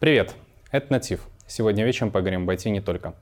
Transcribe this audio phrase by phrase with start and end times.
[0.00, 0.34] Привет,
[0.70, 1.20] это Натив.
[1.50, 3.14] Сегодня вечером поговорим об IT не только.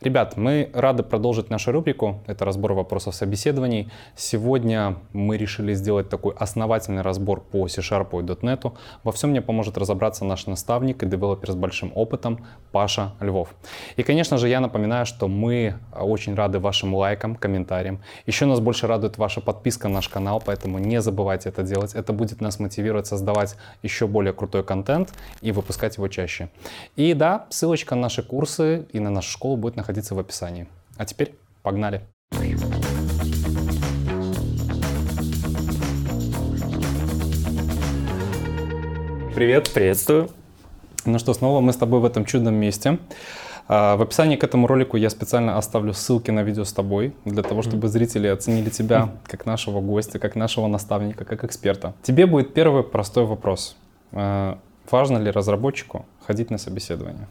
[0.00, 2.22] Ребят, мы рады продолжить нашу рубрику.
[2.26, 3.90] Это разбор вопросов собеседований.
[4.16, 8.72] Сегодня мы решили сделать такой основательный разбор по C-Sharp и .NET.
[9.02, 13.54] Во всем мне поможет разобраться наш наставник и девелопер с большим опытом Паша Львов.
[13.96, 18.00] И, конечно же, я напоминаю, что мы очень рады вашим лайкам, комментариям.
[18.24, 21.94] Еще нас больше радует ваша подписка на наш канал, поэтому не забывайте это делать.
[21.94, 25.12] Это будет нас мотивировать создавать еще более крутой контент
[25.42, 26.48] и выпускать его чаще.
[26.96, 30.66] И да, ссылочка на наши курсы и на нашу школу будет находиться находиться в описании.
[30.96, 32.00] А теперь погнали!
[39.34, 39.70] Привет!
[39.74, 40.30] Приветствую!
[41.04, 42.98] Ну что, снова мы с тобой в этом чудном месте.
[43.66, 47.42] А, в описании к этому ролику я специально оставлю ссылки на видео с тобой, для
[47.42, 51.94] того, чтобы зрители оценили тебя как нашего гостя, как нашего наставника, как эксперта.
[52.02, 53.76] Тебе будет первый простой вопрос.
[54.12, 54.58] А,
[54.90, 57.26] важно ли разработчику ходить на собеседование?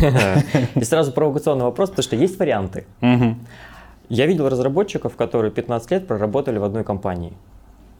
[0.74, 2.84] И сразу провокационный вопрос, потому что есть варианты.
[4.10, 7.32] Я видел разработчиков, которые 15 лет проработали в одной компании.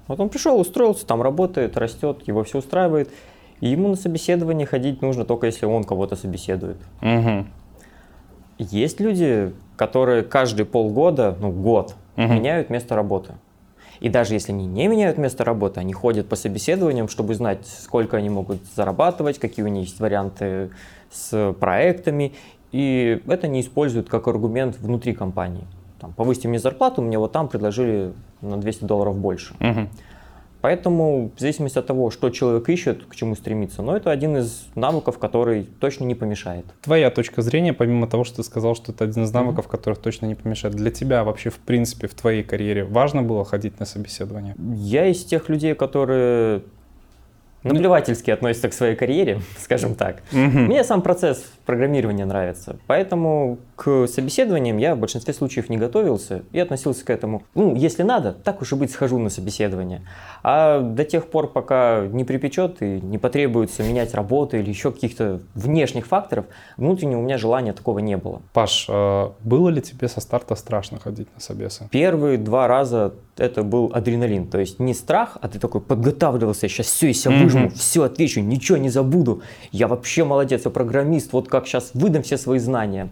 [0.07, 3.11] Вот он пришел, устроился, там работает, растет, его все устраивает.
[3.61, 6.77] И ему на собеседование ходить нужно только если он кого-то собеседует.
[7.01, 7.47] Угу.
[8.59, 12.27] Есть люди, которые каждые полгода, ну год, угу.
[12.27, 13.33] меняют место работы.
[14.01, 18.17] И даже если они не меняют место работы, они ходят по собеседованиям, чтобы знать, сколько
[18.17, 20.71] они могут зарабатывать, какие у них есть варианты
[21.11, 22.35] с проектами.
[22.73, 25.65] И это не используют как аргумент внутри компании.
[26.01, 29.55] Там, повысьте мне зарплату, мне вот там предложили на 200 долларов больше.
[29.61, 29.89] Угу.
[30.65, 34.65] Поэтому в зависимости от того, что человек ищет, к чему стремится, но это один из
[34.75, 36.65] навыков, который точно не помешает.
[36.81, 39.71] Твоя точка зрения, помимо того, что ты сказал, что это один из навыков, mm-hmm.
[39.71, 43.79] которых точно не помешает, для тебя вообще в принципе в твоей карьере важно было ходить
[43.79, 44.55] на собеседование?
[44.75, 46.63] Я из тех людей, которые
[47.65, 50.23] наплевательски относятся к своей карьере, скажем так.
[50.33, 50.67] Mm-hmm.
[50.67, 56.61] Мне сам процесс программирования нравится, поэтому к собеседованиям я в большинстве случаев не готовился и
[56.61, 60.03] относился к этому, ну, если надо, так уж и быть, схожу на собеседование.
[60.43, 65.41] А до тех пор, пока не припечет и не потребуется менять работу или еще каких-то
[65.55, 68.43] внешних факторов, внутреннего у меня желания такого не было.
[68.53, 71.89] Паш, а было ли тебе со старта страшно ходить на собесы?
[71.91, 76.87] Первые два раза это был адреналин, то есть не страх, а ты такой подготавливался, сейчас
[76.87, 77.79] все из себя выжму, mm-hmm.
[77.79, 79.43] все отвечу, ничего не забуду,
[79.73, 83.11] я вообще молодец, я программист, вот как сейчас выдам все свои знания.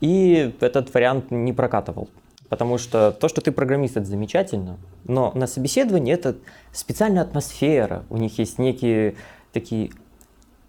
[0.00, 2.08] И этот вариант не прокатывал.
[2.48, 6.36] Потому что то, что ты программист, это замечательно, но на собеседовании это
[6.72, 8.04] специальная атмосфера.
[8.10, 9.14] У них есть некие
[9.52, 9.90] такие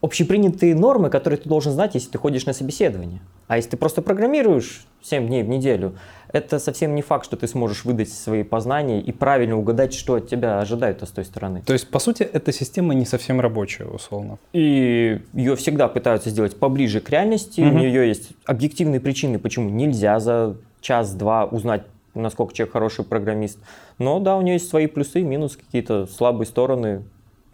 [0.01, 3.21] общепринятые нормы, которые ты должен знать, если ты ходишь на собеседование.
[3.47, 5.95] А если ты просто программируешь 7 дней в неделю,
[6.35, 10.27] это совсем не факт, что ты сможешь выдать свои познания и правильно угадать, что от
[10.27, 11.63] тебя ожидают с той стороны.
[11.65, 14.37] То есть, по сути, эта система не совсем рабочая, условно.
[14.51, 17.61] И ее всегда пытаются сделать поближе к реальности.
[17.61, 17.69] Угу.
[17.69, 23.59] У нее есть объективные причины, почему нельзя за час-два узнать насколько человек хороший программист.
[23.97, 27.03] Но да, у нее есть свои плюсы, минусы, какие-то слабые стороны.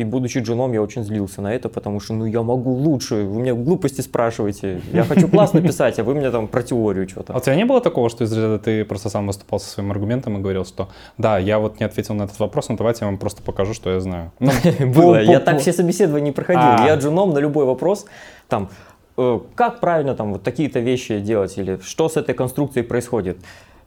[0.02, 3.42] И будучи джуном, я очень злился на это, потому что, ну, я могу лучше, вы
[3.42, 7.34] меня глупости спрашиваете, я хочу классно писать, а вы мне там про теорию что-то.
[7.34, 9.92] А у тебя не было такого, что из ряда ты просто сам выступал со своим
[9.92, 13.12] аргументом и говорил, что да, я вот не ответил на этот вопрос, но давайте я
[13.12, 14.32] вам просто покажу, что я знаю.
[14.40, 14.52] Ну,
[14.92, 16.88] было, я так все собеседования проходил, а.
[16.88, 18.06] я джуном на любой вопрос,
[18.48, 18.70] там,
[19.18, 23.38] э, как правильно там вот такие-то вещи делать, или что с этой конструкцией происходит.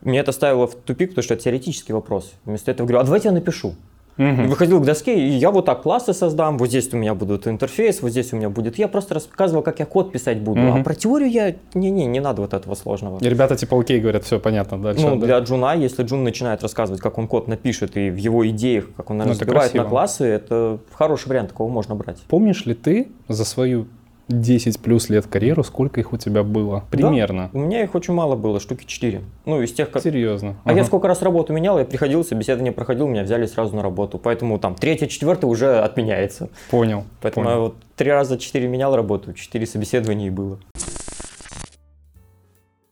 [0.01, 2.31] Мне это ставило в тупик, потому что это теоретический вопрос.
[2.45, 3.75] Вместо этого говорю, а давайте я напишу.
[4.17, 4.47] Угу.
[4.47, 8.01] Выходил к доске, и я вот так классы создам, вот здесь у меня будет интерфейс,
[8.01, 8.77] вот здесь у меня будет.
[8.77, 10.61] Я просто рассказывал, как я код писать буду.
[10.61, 10.79] Угу.
[10.79, 13.19] А про теорию я, не-не, не надо вот этого сложного.
[13.19, 15.05] И ребята типа окей говорят, все понятно, дальше.
[15.05, 15.25] Ну, да?
[15.25, 19.09] для джуна, если джун начинает рассказывать, как он код напишет, и в его идеях, как
[19.09, 22.21] он ну, разбивает на классы, это хороший вариант, такого можно брать.
[22.29, 23.87] Помнишь ли ты за свою
[24.27, 26.83] 10 плюс лет карьеру, сколько их у тебя было?
[26.89, 27.49] Примерно.
[27.53, 29.21] Да, у меня их очень мало было, штуки 4.
[29.45, 30.01] Ну, из тех, как...
[30.01, 30.55] Серьезно?
[30.63, 30.79] А ага.
[30.79, 34.17] я сколько раз работу менял, я приходил, собеседование проходил, меня взяли сразу на работу.
[34.17, 36.49] Поэтому там третья, четвертая уже отменяется.
[36.71, 37.03] Понял.
[37.21, 37.55] Поэтому понял.
[37.57, 40.59] я вот три раза четыре менял работу, четыре собеседования и было.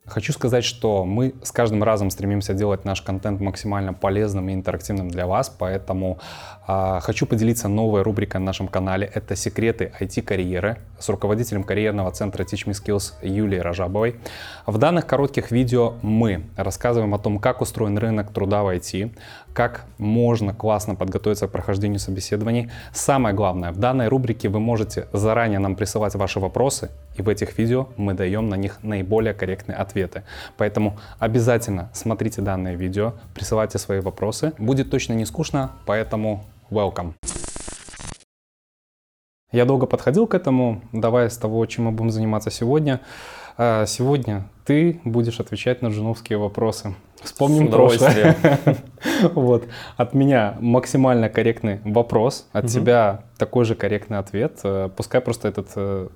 [0.06, 5.10] Хочу сказать, что мы с каждым разом стремимся делать наш контент максимально полезным и интерактивным
[5.10, 6.20] для вас, поэтому
[6.66, 9.10] хочу поделиться новой рубрикой на нашем канале.
[9.14, 14.16] Это секреты IT-карьеры с руководителем карьерного центра Teach Me Skills Юлией Рожабовой.
[14.66, 19.12] В данных коротких видео мы рассказываем о том, как устроен рынок труда в IT,
[19.54, 22.72] как можно классно подготовиться к прохождению собеседований.
[22.94, 27.58] Самое главное, в данной рубрике вы можете заранее нам присылать ваши вопросы, и в этих
[27.58, 30.24] видео мы даем на них наиболее корректные ответы.
[30.58, 34.54] Поэтому обязательно смотрите данное видео, присылайте свои вопросы.
[34.58, 37.14] Будет точно не скучно, поэтому welcome.
[39.54, 43.02] Я долго подходил к этому, давай с того, чем мы будем заниматься сегодня.
[43.56, 46.96] А, сегодня ты будешь отвечать на джуновские вопросы.
[47.22, 48.36] Вспомним прошлое.
[49.34, 49.68] Вот.
[49.96, 54.60] От меня максимально корректный вопрос, от тебя такой же корректный ответ.
[54.64, 56.08] Э, пускай просто этот э,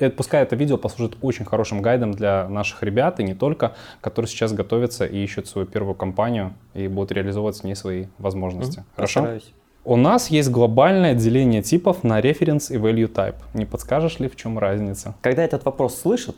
[0.00, 4.28] э, пускай это видео послужит очень хорошим гайдом для наших ребят, и не только, которые
[4.28, 8.84] сейчас готовятся и ищут свою первую компанию и будут реализовывать с ней свои возможности.
[8.96, 9.20] Хорошо?
[9.20, 9.52] Постараюсь.
[9.88, 13.36] У нас есть глобальное деление типов на reference и value type.
[13.54, 15.14] Не подскажешь ли, в чем разница?
[15.22, 16.36] Когда этот вопрос слышат,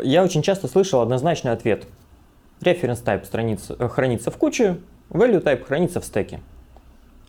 [0.00, 1.88] я очень часто слышал однозначный ответ.
[2.60, 4.78] Reference type страница, э, хранится в куче,
[5.10, 6.38] value type хранится в стеке.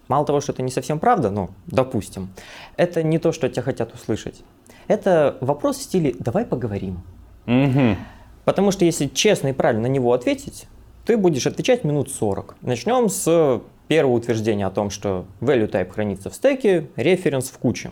[0.07, 2.29] Мало того, что это не совсем правда, ну, допустим,
[2.77, 4.43] это не то, что тебя хотят услышать.
[4.87, 7.01] Это вопрос в стиле «давай поговорим».
[7.47, 7.97] Угу.
[8.43, 10.67] Потому что если честно и правильно на него ответить,
[11.07, 12.57] ты будешь отвечать минут 40.
[12.61, 17.91] Начнем с первого утверждения о том, что value type хранится в стеке, референс в куче.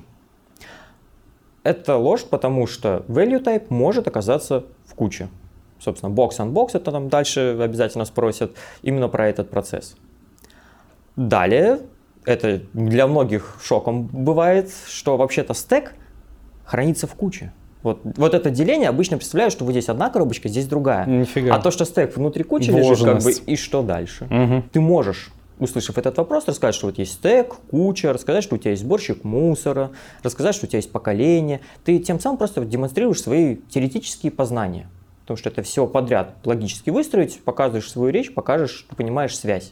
[1.64, 5.30] Это ложь, потому что value type может оказаться в куче.
[5.80, 9.96] Собственно, box unbox это там дальше обязательно спросят именно про этот процесс.
[11.16, 11.82] Далее,
[12.26, 15.94] это для многих шоком бывает, что вообще-то стек
[16.66, 17.52] хранится в куче.
[17.84, 21.06] Вот, вот это деление обычно представляю, что вот здесь одна коробочка, здесь другая.
[21.06, 21.54] Нифига.
[21.54, 24.26] А то, что стек внутри кучи лежит, как бы, и что дальше?
[24.30, 24.64] Мгм.
[24.72, 25.32] Ты можешь,
[25.64, 29.24] услышав этот вопрос, рассказать, что вот есть стек, куча, рассказать, что у тебя есть сборщик
[29.24, 31.62] мусора, рассказать, что у тебя есть поколение.
[31.84, 34.88] Ты тем самым просто демонстрируешь свои теоретические познания.
[35.22, 39.72] Потому что это все подряд логически выстроить, показываешь свою речь, покажешь, что понимаешь связь.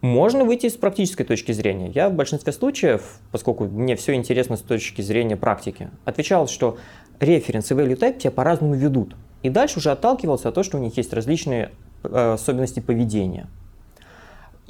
[0.00, 1.90] Можно выйти с практической точки зрения.
[1.90, 6.78] Я в большинстве случаев, поскольку мне все интересно с точки зрения практики, отвечал, что
[7.18, 9.14] референс и value type тебя по-разному ведут.
[9.42, 11.72] И дальше уже отталкивался от того, что у них есть различные
[12.02, 13.48] э, особенности поведения.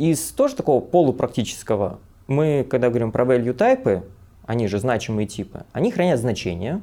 [0.00, 4.02] Из тоже такого полупрактического, мы, когда говорим про value type,
[4.46, 6.80] они же значимые типы, они хранят значения.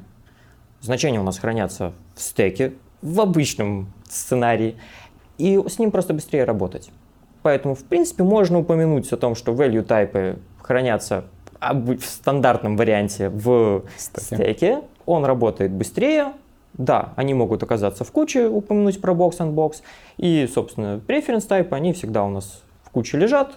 [0.82, 4.76] Значения у нас хранятся в стеке, в обычном сценарии,
[5.40, 6.92] и с ним просто быстрее работать.
[7.42, 11.24] Поэтому, в принципе, можно упомянуть о том, что value type хранятся
[11.60, 14.36] в стандартном варианте в Стеке.
[14.36, 14.82] стеке.
[15.08, 16.34] Он работает быстрее.
[16.74, 19.78] Да, они могут оказаться в куче, упомянуть про box unbox.
[20.18, 23.56] И, собственно, preference type, они всегда у нас в куче лежат.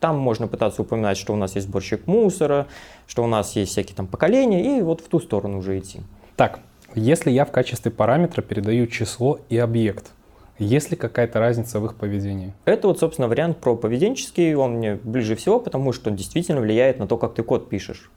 [0.00, 2.66] Там можно пытаться упоминать, что у нас есть сборщик мусора,
[3.06, 6.00] что у нас есть всякие там поколения, и вот в ту сторону уже идти.
[6.36, 6.60] Так,
[6.94, 10.12] если я в качестве параметра передаю число и объект,
[10.58, 12.52] есть ли какая-то разница в их поведении?
[12.64, 16.98] Это вот, собственно, вариант про поведенческий, он мне ближе всего, потому что он действительно влияет
[16.98, 18.10] на то, как ты код пишешь.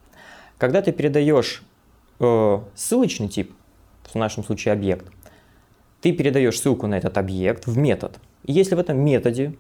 [0.58, 1.64] Когда ты передаешь
[2.20, 3.54] э, ссылочный тип,
[4.04, 5.06] в нашем случае объект,
[6.02, 8.20] ты передаешь ссылку на этот объект в метод.
[8.44, 9.54] И если в этом методе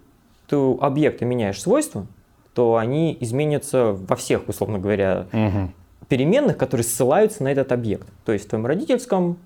[0.48, 2.08] ты у объекта меняешь свойства,
[2.54, 5.72] то они изменятся во всех, условно говоря, Угу.
[6.08, 8.08] переменных, которые ссылаются на этот объект.
[8.26, 9.38] То есть в твоем родительском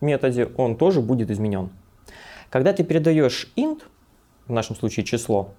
[0.00, 1.70] методе он тоже будет изменен.
[2.50, 3.82] Когда ты передаешь int,
[4.46, 5.54] в нашем случае число,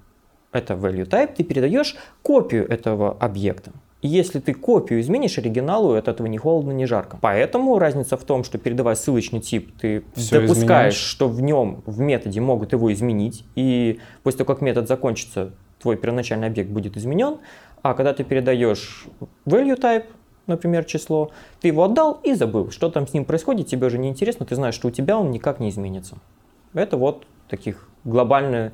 [0.52, 3.72] это value type, ты передаешь копию этого объекта.
[4.02, 7.18] И если ты копию изменишь оригиналу, от этого ни холодно, ни жарко.
[7.20, 10.96] Поэтому разница в том, что передавая ссылочный тип, ты Всё допускаешь, изменяешь.
[10.96, 15.98] что в нем, в методе могут его изменить, и после того, как метод закончится, твой
[15.98, 17.38] первоначальный объект будет изменен,
[17.82, 19.08] а когда ты передаешь
[19.46, 20.06] value type,
[20.46, 24.10] например, число, ты его отдал и забыл, что там с ним происходит, тебе уже не
[24.10, 26.18] интересно, ты знаешь, что у тебя он никак не изменится.
[26.74, 28.74] Это вот таких глобальная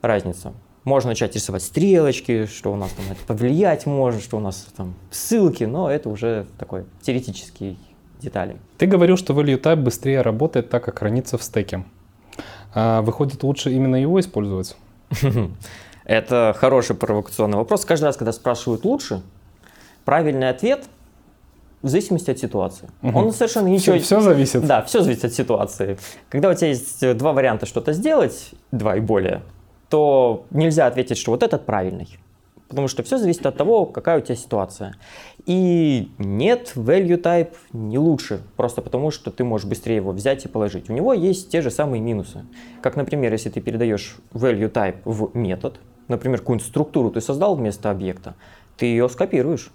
[0.00, 0.52] разница.
[0.84, 4.94] Можно начать рисовать стрелочки, что у нас там это повлиять может, что у нас там
[5.10, 7.76] ссылки, но это уже такой теоретические
[8.20, 8.56] детали.
[8.78, 11.84] Ты говорил, что value type быстрее работает, так как хранится в стеке.
[12.74, 14.76] А, выходит, лучше именно его использовать?
[16.04, 17.84] Это хороший провокационный вопрос.
[17.84, 19.22] Каждый раз, когда спрашивают лучше,
[20.04, 20.84] правильный ответ
[21.82, 22.88] в зависимости от ситуации.
[23.02, 23.16] Мгм.
[23.16, 23.98] Он совершенно ничего...
[23.98, 24.66] Все, зависит.
[24.66, 25.98] Да, все зависит от ситуации.
[26.28, 29.42] Когда у тебя есть э, два варианта что-то сделать, два и более,
[29.92, 32.08] то нельзя ответить, что вот этот правильный.
[32.66, 34.94] Потому что все зависит от того, какая у тебя ситуация.
[35.44, 40.48] И нет, value type не лучше, просто потому что ты можешь быстрее его взять и
[40.48, 40.88] положить.
[40.88, 42.46] У него есть те же самые минусы.
[42.80, 47.90] Как, например, если ты передаешь value type в метод, например, какую-нибудь структуру ты создал вместо
[47.90, 48.34] объекта,
[48.78, 49.70] ты ее скопируешь.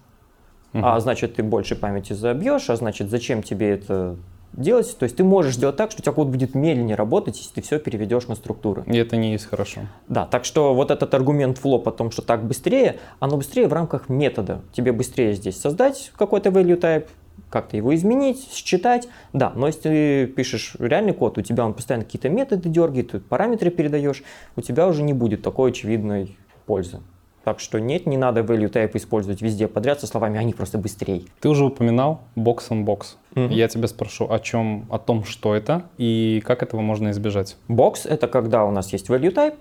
[0.74, 4.18] А значит, ты больше памяти забьешь, а значит, зачем тебе это
[4.58, 4.98] делать?
[4.98, 7.62] То есть ты можешь сделать так, что у тебя код будет медленнее работать, если ты
[7.62, 8.84] все переведешь на структуры.
[8.88, 9.82] И это не есть хорошо.
[10.10, 13.74] Да, так что вот этот аргумент флоп о том, что так быстрее, оно быстрее в
[13.74, 14.62] рамках метода.
[14.74, 17.08] Тебе быстрее здесь создать какой-то value type,
[17.50, 19.08] как-то его изменить, считать.
[19.34, 23.70] Да, но если ты пишешь реальный код, у тебя он постоянно какие-то методы дергает, параметры
[23.70, 24.24] передаешь,
[24.56, 27.00] у тебя уже не будет такой очевидной пользы.
[27.48, 31.22] Так что нет, не надо value type использовать везде подряд со словами «они просто быстрее».
[31.39, 33.16] Ты уже упоминал box on box.
[33.36, 33.51] Мгм.
[33.51, 37.56] Я тебя спрошу, о чем, о том, что это и как этого можно избежать.
[37.70, 39.56] Box— это когда у нас есть value type,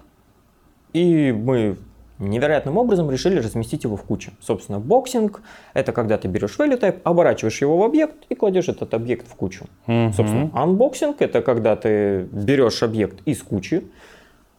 [0.94, 1.76] и мы
[2.18, 4.32] невероятным образом решили разместить его в куче.
[4.40, 5.40] Собственно, боксинг—
[5.72, 9.36] это когда ты берешь value type, оборачиваешь его в объект и кладешь этот объект в
[9.36, 9.66] кучу.
[9.86, 10.12] Мгм.
[10.12, 13.84] Собственно, unboxing— это когда ты берешь объект из кучи,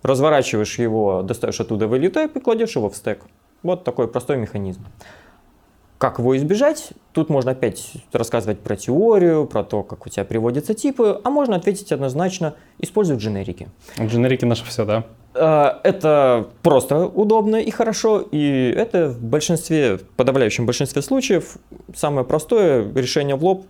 [0.04, 3.26] разворачиваешь его, достаешь оттуда value type и кладешь его в стек.
[3.64, 4.86] Вот такой простой механизм.
[5.98, 6.90] Как его избежать?
[7.12, 11.56] Тут можно опять рассказывать про теорию, про то, как у тебя приводятся типы, а можно
[11.56, 13.68] ответить однозначно, используй дженерики.
[14.00, 15.06] Дженерики наше все, да?
[15.34, 21.58] Э, Это просто удобно и хорошо, и это в большинстве, в подавляющем большинстве случаев
[21.96, 23.66] самое простое решение в лоб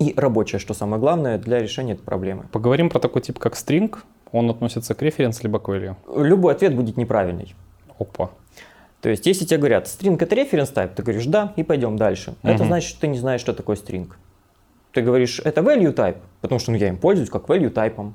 [0.00, 2.46] и рабочее, что самое главное для решения этой проблемы.
[2.50, 3.96] Поговорим про такой тип, как string.
[4.32, 5.96] Он относится к референс либо к value.
[6.16, 7.54] Любой ответ будет неправильный.
[7.98, 8.30] Опа.
[9.00, 12.34] То есть, если тебе говорят, string это reference type, ты говоришь да, и пойдем дальше.
[12.42, 12.66] Это Мгм.
[12.66, 14.10] значит, что ты не знаешь, что такое string.
[14.92, 18.12] Ты говоришь, это value type, потому что ну, я им пользуюсь как value type.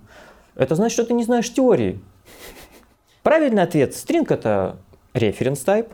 [0.55, 2.00] Это значит, что ты не знаешь теории.
[3.24, 4.75] Правильный ответ, string это
[5.13, 5.89] reference type,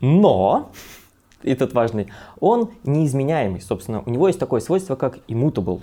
[0.00, 0.70] но,
[1.42, 2.08] и тут важный,
[2.40, 3.60] он неизменяемый.
[3.62, 5.80] Собственно, у него есть такое свойство, как immutable.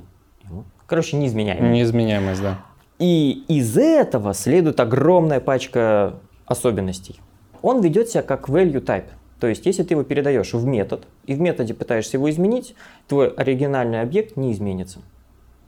[0.86, 1.72] Короче, неизменяемый.
[1.72, 2.60] Неизменяемость, да.
[3.00, 7.20] И из этого следует огромная пачка особенностей.
[7.62, 9.10] Он ведет себя как value type.
[9.40, 12.76] То есть, если ты его передаешь в метод, и в методе пытаешься его изменить,
[13.08, 15.00] твой оригинальный объект не изменится.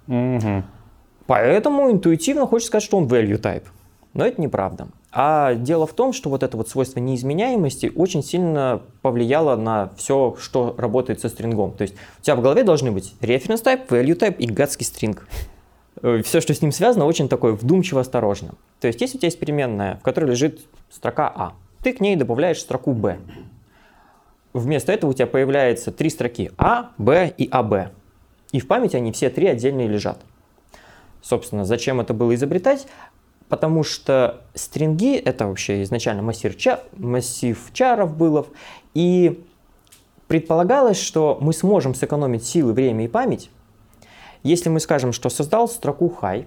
[0.08, 0.64] Мгм.
[1.26, 3.64] Поэтому интуитивно хочется сказать, что он value type.
[4.14, 4.88] Но это неправда.
[5.12, 10.36] А дело в том, что вот это вот свойство неизменяемости очень сильно повлияло на все,
[10.40, 11.74] что работает со стрингом.
[11.74, 15.28] То есть у тебя в голове должны быть reference type, value type и гадский стринг.
[16.02, 18.54] Все, что с ним связано, очень такое вдумчиво осторожно.
[18.80, 22.16] То есть если у тебя есть переменная, в которой лежит строка А, ты к ней
[22.16, 23.18] добавляешь строку Б.
[24.54, 27.92] Вместо этого у тебя появляется три строки А, Б и АБ.
[28.52, 30.20] И в памяти они все три отдельные лежат.
[31.22, 32.88] Собственно, зачем это было изобретать?
[33.50, 38.46] Потому что стринги— это вообще изначально массив, ча- массив чаров было,
[38.94, 39.44] и
[40.28, 43.50] предполагалось, что мы сможем сэкономить силы, время и память,
[44.48, 46.46] если мы скажем, что создал строку high,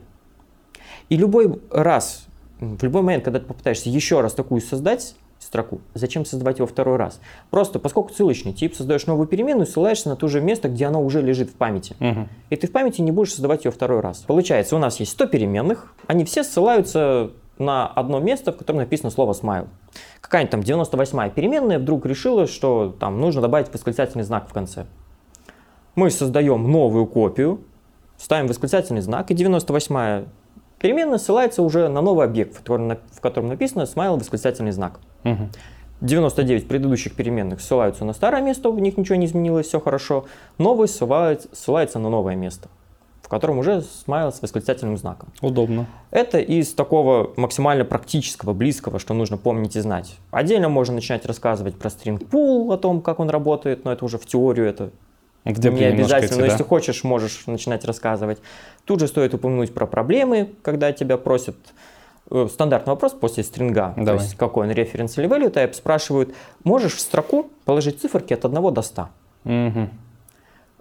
[1.09, 2.27] и любой раз,
[2.61, 6.97] в любой момент, когда ты попытаешься еще раз такую создать строку, зачем создавать его второй
[6.97, 7.21] раз?
[7.51, 11.21] Просто поскольку ссылочный тип, создаешь новую переменную, ссылаешься на то же место, где она уже
[11.23, 11.97] лежит в памяти.
[11.99, 12.29] Мгм.
[12.51, 14.19] И ты в памяти не будешь создавать ее второй раз.
[14.27, 19.11] Получается, у нас есть 100 переменных, они все ссылаются на одно место, в котором написано
[19.11, 19.69] слово smile.
[20.21, 24.87] Какая-нибудь там 98-я переменная вдруг решила, что там нужно добавить восклицательный знак в конце.
[25.95, 27.61] Мы создаем новую копию,
[28.21, 30.25] ставим восклицательный знак, и 98-я
[30.79, 35.01] переменная ссылается уже на новый объект, в котором, в котором написано smile восклицательный знак.
[35.25, 35.51] Мгм.
[36.01, 40.25] 99 предыдущих переменных ссылаются на старое место, в них ничего не изменилось, все хорошо.
[40.57, 42.69] Новый ссылается, ссылается на новое место,
[43.21, 45.29] в котором уже смайл с восклицательным знаком.
[45.43, 45.87] Удобно.
[46.11, 50.17] Это из такого максимально практического, близкого, что нужно помнить и знать.
[50.31, 54.17] Отдельно можно начинать рассказывать про string pool, о том, как он работает, но это уже
[54.17, 54.91] в теорию, это
[55.45, 56.53] Где не обязательно, но да?
[56.53, 58.39] если хочешь, можешь начинать рассказывать.
[58.85, 61.57] Тут же стоит упомянуть про проблемы, когда тебя просят
[62.31, 64.19] э, стандартный вопрос после стринга, Давай.
[64.19, 68.45] то есть какой он референс или value type, спрашивают, можешь в строку положить циферки от
[68.45, 69.09] 1 до 100?
[69.45, 69.91] Мгм.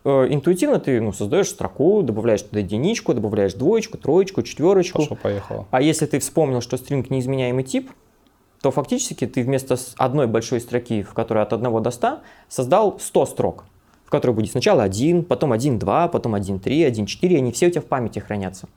[0.04, 5.00] Э, Интуитивно ты ну, создаешь строку, добавляешь туда единичку, добавляешь двоечку, троечку, четверочку.
[5.00, 5.68] Пошло, поехало.
[5.72, 7.92] А если ты вспомнил, что стринг неизменяемый тип,
[8.62, 13.26] то фактически ты вместо одной большой строки, в которой от 1 до 100, создал 100
[13.26, 13.66] строк,
[14.10, 17.68] в которой будет сначала 1, потом 1, 2, потом 1, 3, 1, 4, они все
[17.68, 18.68] у тебя в памяти хранятся.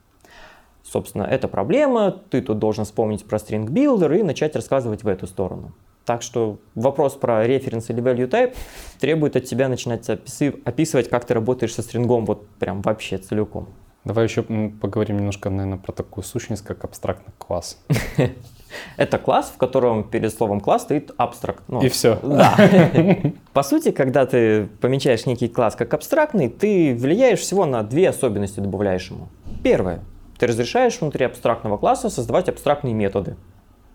[0.83, 5.27] Собственно, это проблема, ты тут должен вспомнить про string builder и начать рассказывать в эту
[5.27, 5.73] сторону.
[6.05, 8.55] Так что вопрос про референс или value type
[9.01, 13.71] требует от тебя начинать описы- описывать, как ты работаешь со стрингом вот прям вообще целиком.
[14.05, 17.79] Давай еще поговорим немножко, наверное, про такую сущность, как абстрактный класс.
[18.97, 21.63] Это класс, в котором перед словом класс стоит абстракт.
[21.69, 22.19] Ну, И все.
[22.23, 22.57] Да.
[23.53, 28.61] По сути, когда ты помечаешь некий класс как абстрактный, ты влияешь всего на две особенности,
[28.61, 29.29] добавляешь ему.
[29.63, 30.01] Первое.
[30.39, 33.37] Ты разрешаешь внутри абстрактного класса создавать абстрактные методы.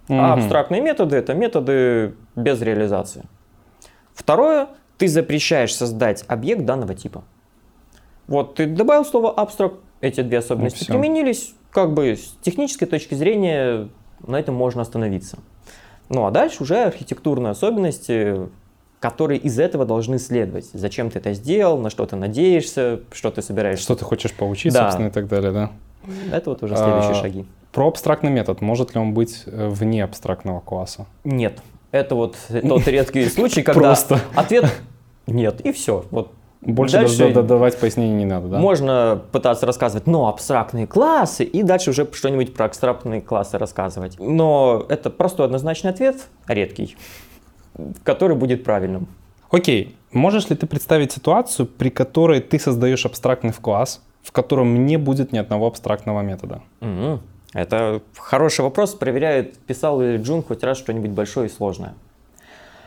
[0.09, 3.23] А абстрактные методы— это методы без реализации.
[4.13, 4.69] Второе.
[4.97, 7.23] Ты запрещаешь создать объект данного типа.
[8.27, 10.93] Вот ты добавил слово абстракт, эти две особенности всё.
[10.93, 13.89] применились, как бы с технической точки зрения
[14.25, 15.39] на этом можно остановиться.
[16.09, 18.49] Ну а дальше уже архитектурные особенности,
[18.99, 20.69] которые из этого должны следовать.
[20.73, 23.83] Зачем ты это сделал, на что ты надеешься, что ты собираешься.
[23.83, 24.83] Что ты хочешь поучить, Да.
[24.85, 25.71] собственно, и так далее, да?
[26.31, 27.45] Это вот уже следующие А, шаги.
[27.73, 28.61] Про абстрактный метод.
[28.61, 31.05] Может ли он быть э, вне абстрактного класса?
[31.23, 31.59] Нет.
[31.91, 34.19] это вот тот редкий случай, когда Просто.
[34.35, 34.65] ответ
[35.27, 36.05] нет, и все.
[36.09, 38.57] Вот Больше Дальше- даже давать пояснений не надо, да?
[38.59, 44.17] Можно пытаться рассказывать, но абстрактные классы, и дальше уже что-нибудь про абстрактные классы рассказывать.
[44.19, 46.97] Но это простой однозначный ответ, редкий,
[48.03, 49.07] который будет правильным.
[49.51, 54.97] Окей, можешь ли ты представить ситуацию, при которой ты создаешь абстрактный класс, в котором не
[54.97, 56.61] будет ни одного абстрактного метода?
[56.81, 57.21] Мгм.
[57.53, 61.93] Это хороший вопрос, проверяет, писал ли Джун хоть раз что-нибудь большое и сложное.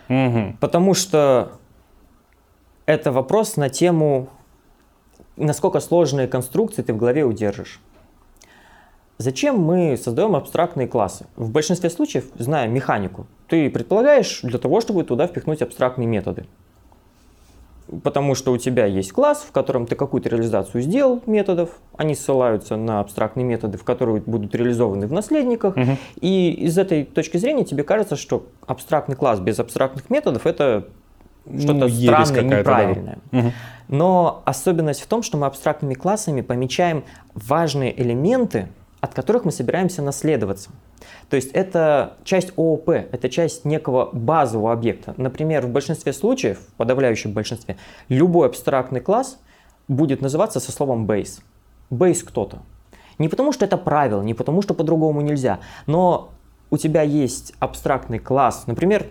[0.08, 0.58] Мгм.
[0.60, 1.52] Потому что
[2.86, 4.28] это вопрос на тему,
[5.36, 7.80] насколько сложные конструкции ты в голове удержишь.
[9.18, 11.26] Зачем мы создаем абстрактные классы?
[11.36, 16.46] В большинстве случаев, зная механику, ты предполагаешь для того, чтобы туда впихнуть абстрактные методы.
[18.02, 22.76] Потому что у тебя есть класс, в котором ты какую-то реализацию сделал методов, они ссылаются
[22.76, 25.98] на абстрактные методы, в которые будут реализованы в наследниках, Мгм.
[26.20, 30.86] и из этой точки зрения тебе кажется, что абстрактный класс без абстрактных методов это
[31.58, 32.58] что-то Ну, странное, какая-то, да.
[32.58, 33.18] неправильное.
[33.30, 33.52] Мгм.
[33.88, 37.04] Но особенность в том, что мы абстрактными классами помечаем
[37.34, 38.68] важные элементы,
[39.00, 40.70] от которых мы собираемся наследоваться.
[41.28, 45.14] То есть это часть ООП, это часть некого базового объекта.
[45.16, 47.76] Например, в большинстве случаев, в подавляющем большинстве,
[48.08, 49.38] любой абстрактный класс
[49.88, 51.40] будет называться со словом base.
[51.90, 52.58] Base кто-то.
[53.18, 56.30] Не потому, что это правило, не потому, что по-другому нельзя, но
[56.70, 59.06] у тебя есть абстрактный класс, например,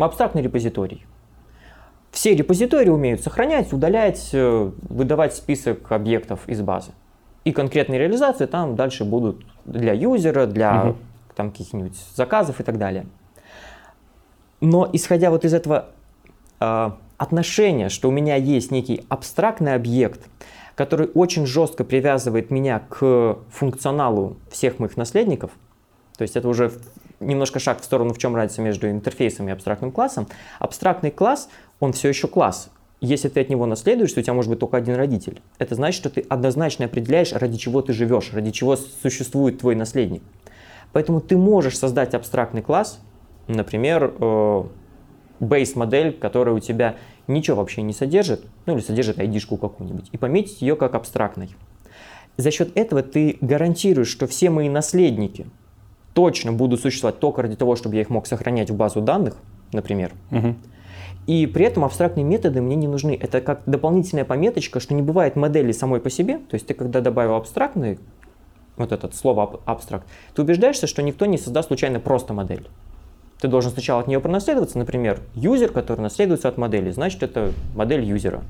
[0.00, 1.06] абстрактный репозиторий.
[2.14, 6.92] Все репозитории умеют сохранять, удалять, э, выдавать список объектов из базы.
[7.42, 10.96] И конкретные реализации там дальше будут для юзера, для Мгм.
[11.34, 13.06] там, каких-нибудь заказов и так далее.
[14.60, 15.86] Но исходя вот из этого
[16.60, 20.20] э, отношения, что у меня есть некий абстрактный объект,
[20.76, 25.50] который очень жестко привязывает меня к функционалу всех моих наследников,
[26.16, 26.70] то есть это уже
[27.20, 30.26] немножко шаг в сторону, в чем разница между интерфейсом и абстрактным классом.
[30.58, 31.48] Абстрактный класс,
[31.80, 32.70] он все еще класс.
[33.00, 35.42] Если ты от него наследуешь, то у тебя может быть только один родитель.
[35.58, 40.22] Это значит, что ты однозначно определяешь, ради чего ты живешь, ради чего существует твой наследник.
[40.92, 43.00] Поэтому ты можешь создать абстрактный класс,
[43.46, 44.64] например, э,
[45.40, 50.62] бейс-модель, которая у тебя ничего вообще не содержит, ну или содержит ID-шку какую-нибудь, и пометить
[50.62, 51.54] ее как абстрактной.
[52.36, 55.46] За счет этого ты гарантируешь, что все мои наследники
[56.14, 59.36] точно будут существовать только ради того, чтобы я их мог сохранять в базу данных,
[59.72, 60.12] например.
[60.30, 60.56] Мгм.
[61.26, 63.18] И при этом абстрактные методы мне не нужны.
[63.20, 66.38] Это как дополнительная пометочка, что не бывает модели самой по себе.
[66.38, 67.98] То есть ты когда добавил абстрактный,
[68.76, 72.68] вот это слово аб- абстракт, ты убеждаешься, что никто не создаст случайно просто модель.
[73.40, 78.04] Ты должен сначала от нее пронаследоваться, например, юзер, который наследуется от модели, значит это модель
[78.04, 78.42] юзера.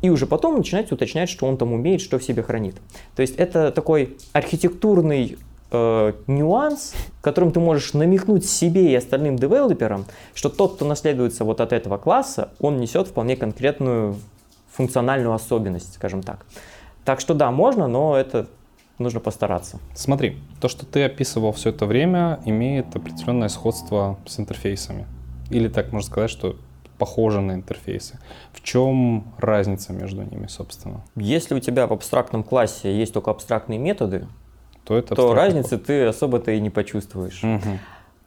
[0.00, 2.74] И уже потом начинать уточнять, что он там умеет, что в себе хранит.
[3.14, 5.38] То есть это такой архитектурный
[5.72, 10.04] э, нюанс, которым ты можешь намекнуть себе и остальным девелоперам,
[10.34, 14.16] что тот, кто наследуется вот от этого класса, он несет вполне конкретную
[14.70, 16.46] функциональную особенность, скажем так.
[17.04, 18.46] Так что да, можно, но это
[18.98, 19.78] нужно постараться.
[19.94, 25.06] Смотри, то, что ты описывал все это время, имеет определенное сходство с интерфейсами.
[25.50, 26.56] Или так можно сказать, что
[26.98, 28.20] похоже на интерфейсы.
[28.52, 31.02] В чем разница между ними, собственно?
[31.16, 34.28] Если у тебя в абстрактном классе есть только абстрактные методы,
[34.84, 37.42] То это то разницы ты особо-то и не почувствуешь.
[37.42, 37.78] Мгм.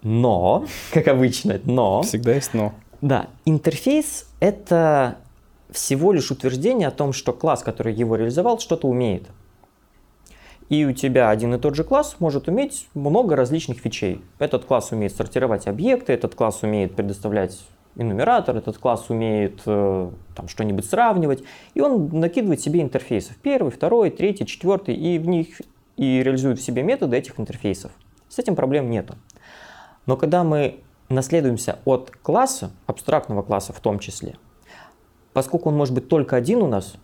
[0.03, 2.73] Но, как обычно, но, Всегда есть но.
[3.01, 5.17] да, интерфейс— это
[5.71, 9.23] всего лишь утверждение о том, что класс, который его реализовал, что-то умеет.
[10.69, 14.21] И у тебя один и тот же класс может уметь много различных фичей.
[14.39, 17.59] Этот класс умеет сортировать объекты, этот класс умеет предоставлять
[17.95, 21.43] энумератор, этот класс умеет э, там что-нибудь сравнивать,
[21.75, 23.35] и он накидывает себе интерфейсов.
[23.37, 25.61] Первый, второй, третий, четвертый, и в них
[25.97, 27.91] и реализует в себе методы этих интерфейсов.
[28.29, 29.15] С этим проблем нету.
[30.05, 34.35] Но когда мы наследуемся от класса, абстрактного класса в том числе,
[35.33, 36.95] поскольку он может быть только один у нас,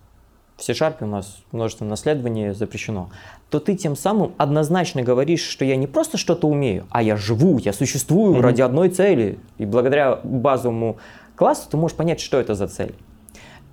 [0.58, 3.10] в C-Sharp у нас множественное наследование запрещено,
[3.49, 7.58] то ты тем самым однозначно говоришь, что я не просто что-то умею, а я живу,
[7.58, 8.41] я существую Мгм.
[8.41, 9.39] ради одной цели.
[9.58, 10.97] И благодаря базовому
[11.36, 12.95] классу ты можешь понять, что это за цель.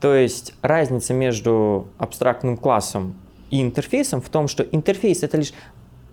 [0.00, 3.16] То есть разница между абстрактным классом
[3.50, 5.52] и интерфейсом в том, что интерфейс это лишь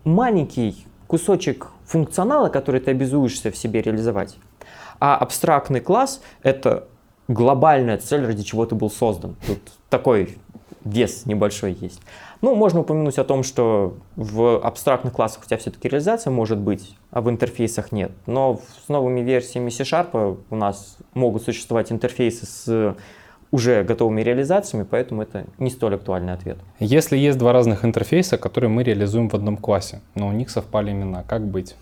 [0.03, 4.37] маленький кусочек функционала, который ты обязуешься в себе реализовать.
[4.99, 6.87] А абстрактный класс это
[7.27, 9.35] глобальная цель, ради чего ты был создан.
[9.45, 10.37] Тут такой
[10.83, 12.01] вес небольшой есть.
[12.41, 16.95] Ну, можно упомянуть о том, что в абстрактных классах у тебя все-таки реализация может быть,
[17.11, 18.11] а в интерфейсах нет.
[18.27, 22.95] Но с новыми версиями C-Sharp у нас могут существовать интерфейсы с
[23.55, 26.57] уже готовыми реализациями, поэтому это не столь актуальный ответ.
[26.79, 30.91] Если есть два разных интерфейса, которые мы реализуем в одном классе, но у них совпали
[30.91, 31.75] имена, как быть?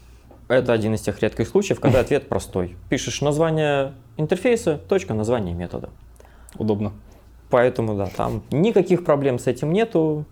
[0.49, 2.75] Это один из тех редких случаев, когда ответ простой.
[2.89, 5.89] Пишешь название интерфейса, точка, название метода.
[6.59, 6.93] Удобно.
[7.49, 10.25] Поэтому, да, там никаких проблем с этим нету,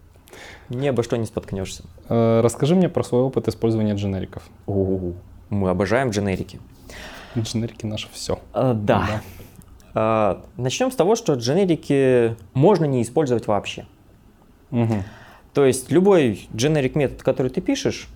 [0.70, 1.84] ни обо что не споткнешься.
[2.08, 4.44] Э, Расскажи мне про свой опыт использования дженериков.
[4.68, 5.16] У-у-у.
[5.50, 6.60] Мы обожаем дженерики.
[7.36, 8.38] Дженерики наше все.
[8.54, 9.08] Э, да.
[9.10, 9.42] Э,
[9.94, 13.86] Начнем с того, что дженерики можно не использовать вообще.
[14.70, 15.04] Мгм.
[15.54, 18.08] То есть любой дженерик метод, который ты пишешь,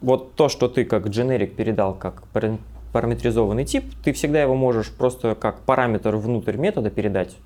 [0.00, 2.58] вот то, что ты как дженерик передал как пара-
[2.92, 7.36] параметризованный тип, ты всегда его можешь просто как параметр внутрь метода передать.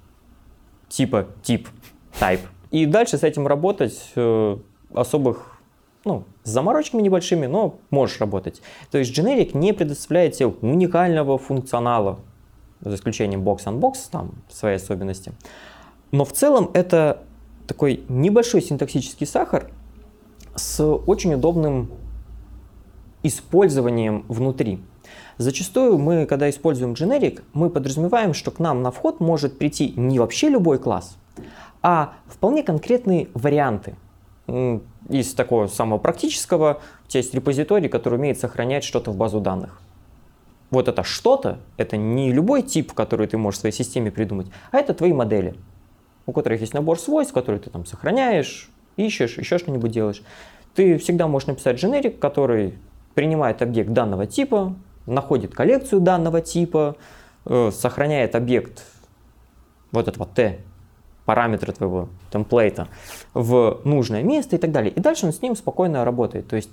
[0.88, 1.68] Типа тип,
[2.20, 2.40] type.
[2.70, 4.56] И дальше с этим работать э,
[4.94, 5.60] особых,
[6.04, 8.62] ну, с заморочками небольшими, но можешь работать.
[8.90, 12.20] То есть дженерик не предоставляет тебе уникального функционала,
[12.80, 15.32] за исключением box-on-box, там свои особенности.
[16.12, 17.22] Но в целом это
[17.66, 19.70] такой небольшой синтаксический сахар
[20.56, 21.90] с очень удобным
[23.22, 24.80] использованием внутри.
[25.38, 30.18] Зачастую мы, когда используем generic, мы подразумеваем, что к нам на вход может прийти не
[30.18, 31.16] вообще любой класс,
[31.82, 33.94] а вполне конкретные варианты.
[35.08, 39.80] Из такого самого практического у тебя есть репозиторий, который умеет сохранять что-то в базу данных.
[40.70, 44.78] Вот это что-то, это не любой тип, который ты можешь в своей системе придумать, а
[44.78, 45.56] это твои модели,
[46.26, 50.22] у которых есть набор свойств, которые ты там сохраняешь, ищешь, еще что-нибудь делаешь.
[50.74, 52.78] Ты всегда можешь написать generic, который
[53.14, 56.96] принимает объект данного типа, находит коллекцию данного типа,
[57.46, 58.84] э, сохраняет объект
[59.90, 60.60] вот этого t,
[61.24, 62.88] параметра твоего темплейта,
[63.34, 64.92] в нужное место и так далее.
[64.92, 66.46] И дальше он с ним спокойно работает.
[66.46, 66.70] То есть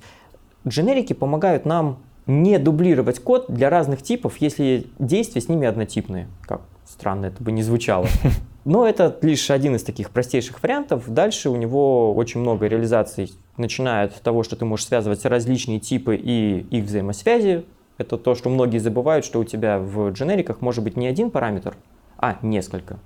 [0.68, 6.28] дженерики помогают нам не дублировать код для разных типов, если действия с ними однотипные.
[6.46, 8.08] Как странно это бы не звучало.
[8.66, 11.06] Но это лишь один из таких простейших вариантов.
[11.08, 16.18] Дальше у него очень много реализаций, начиная от того, что ты можешь связывать различные типы
[16.18, 17.64] и их взаимосвязи.
[17.98, 21.78] Это то, что многие забывают, что у тебя в дженериках может быть не один параметр,
[22.18, 23.00] а несколько.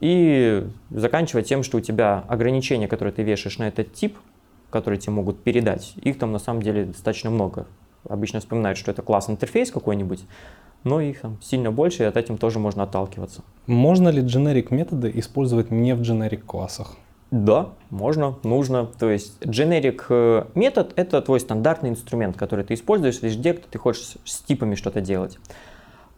[0.00, 4.16] И заканчивая тем, что у тебя ограничения, которые ты вешаешь на этот тип,
[4.70, 7.66] которые тебе могут передать, их там на самом деле достаточно много.
[8.08, 10.24] Обычно вспоминают, что это класс интерфейс какой-нибудь,
[10.84, 13.42] но их там сильно больше, и от этим тоже можно отталкиваться.
[13.66, 16.96] Можно ли generic методы использовать не в generic классах?
[17.30, 18.86] Да, можно, нужно.
[18.86, 23.78] То есть generic э, метод это твой стандартный инструмент, который ты используешь везде, где ты
[23.78, 25.38] хочешь с типами что-то делать.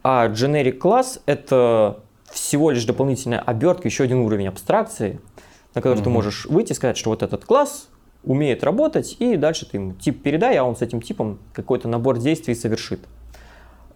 [0.05, 5.21] А generic класс это всего лишь дополнительная обертка, еще один уровень абстракции,
[5.75, 6.13] на который ты Мгм.
[6.13, 7.89] можешь выйти и сказать, что вот этот класс
[8.25, 12.19] умеет работать, и дальше ты ему тип передай, а он с этим типом какой-то набор
[12.19, 13.01] действий совершит.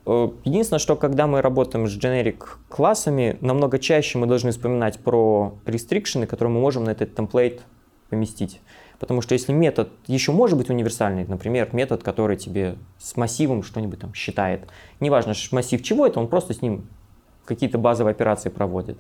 [0.07, 5.55] Э, Единственное, что когда мы работаем с generic классами, намного чаще мы должны вспоминать про
[5.67, 7.63] рестрикшены, которые мы можем на этот темплейт
[8.09, 8.61] поместить.
[8.99, 13.99] Потому что если метод еще может быть универсальный, например, метод, который тебе с массивом что-нибудь
[13.99, 14.63] там считает,
[15.01, 16.87] неважно массив чего это, он просто с ним
[17.45, 18.97] какие-то базовые операции проводит,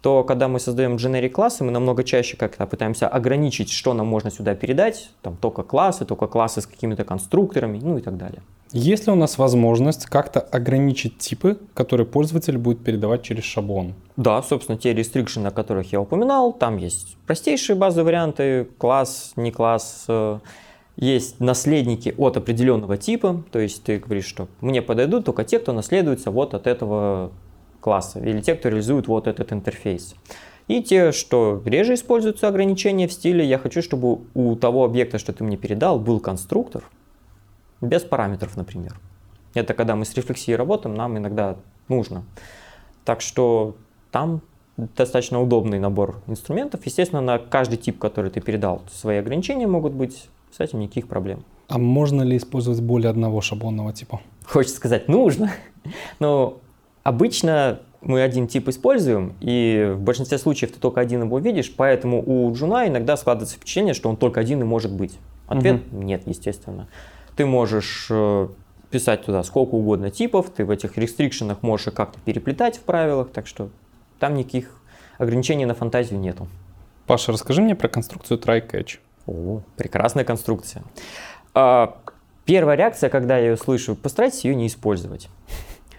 [0.00, 4.30] то когда мы создаем generic классы, мы намного чаще как-то пытаемся ограничить, что нам можно
[4.30, 8.42] сюда передать, там только классы, только классы с какими-то конструкторами, ну и так далее.
[8.72, 13.94] Есть ли у нас возможность как-то ограничить типы, которые пользователь будет передавать через шаблон?
[14.16, 19.50] Да, собственно, те restriction, о которых я упоминал, там есть простейшие базовые варианты, класс, не
[19.50, 20.38] класс, э,
[20.96, 25.72] есть наследники от определенного типа, то есть ты говоришь, что мне подойдут только те, кто
[25.72, 27.30] наследуется вот от этого
[27.80, 30.14] класса, или те, кто реализует вот этот интерфейс.
[30.66, 35.32] И те, что реже используются ограничения в стиле «я хочу, чтобы у того объекта, что
[35.32, 36.84] ты мне передал, был конструктор,
[37.80, 38.98] без параметров, например».
[39.54, 41.56] Это когда мы с рефлексией работаем, нам иногда
[41.88, 42.24] нужно.
[43.04, 43.76] Так что
[44.10, 44.42] там
[44.76, 46.84] достаточно удобный набор инструментов.
[46.84, 51.44] Естественно, на каждый тип, который ты передал, свои ограничения могут быть, с этим никаких проблем.
[51.68, 54.20] А можно ли использовать более одного шаблонного типа?
[54.46, 55.50] Хочется сказать, нужно,
[56.20, 56.60] но
[57.08, 62.22] обычно мы один тип используем, и в большинстве случаев ты только один его видишь, поэтому
[62.24, 65.18] у джуна иногда складывается впечатление, что он только один и может быть.
[65.46, 66.86] Ответ нет, естественно.
[67.34, 68.48] Ты можешь э,
[68.90, 73.46] писать туда сколько угодно типов, ты в этих рестрикшенах можешь как-то переплетать в правилах, так
[73.46, 73.70] что
[74.18, 74.70] там никаких
[75.16, 76.46] ограничений на фантазию нету.
[77.06, 78.98] Паша, расскажи мне про конструкцию try-catch.
[79.26, 80.82] О, прекрасная конструкция.
[81.54, 81.96] А,
[82.44, 85.30] первая реакция, когда я ее слышу, постарайтесь ее не использовать.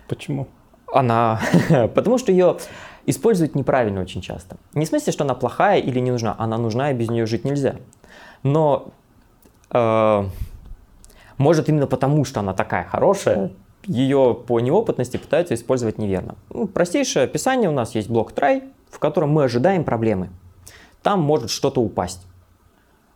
[0.07, 0.47] Почему?
[0.93, 1.39] Она,
[1.95, 2.57] потому что ее
[3.05, 4.57] используют неправильно очень часто.
[4.73, 7.45] Не в смысле, что она плохая или не нужна, она нужна и без нее жить
[7.45, 7.75] нельзя.
[8.43, 8.89] Но
[9.71, 10.23] э,
[11.37, 13.51] может именно потому, что она такая хорошая,
[13.85, 16.35] ее по неопытности пытаются использовать неверно.
[16.49, 20.29] Ну, простейшее описание у нас есть блок try, в котором мы ожидаем проблемы.
[21.01, 22.27] Там может что-то упасть.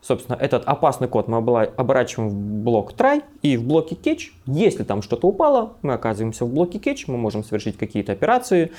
[0.04, 5.02] Собственно, этот опасный код мы оборачиваем в блок try, и в блоке catch, если там
[5.02, 8.74] что-то упало, мы оказываемся в блоке catch, мы можем совершить какие-то операции,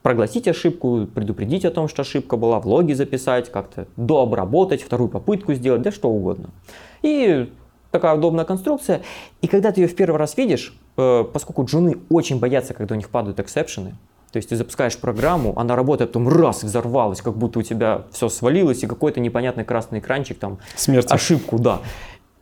[0.00, 5.52] проглотить ошибку, предупредить о том, что ошибка была, в логи записать, как-то дообработать, вторую попытку
[5.52, 6.48] сделать, да что угодно.
[7.02, 7.52] И
[7.90, 9.02] такая удобная конструкция.
[9.42, 12.96] И когда ты ее в первый раз видишь, э, поскольку джуны очень боятся, когда у
[12.96, 13.94] них падают эксепшены,
[14.32, 18.30] то есть ты запускаешь программу, она работает, потом раз, взорвалась, как будто у тебя все
[18.30, 21.06] свалилось, и какой-то непонятный красный экранчик, там, Смерть.
[21.10, 21.80] ошибку, да.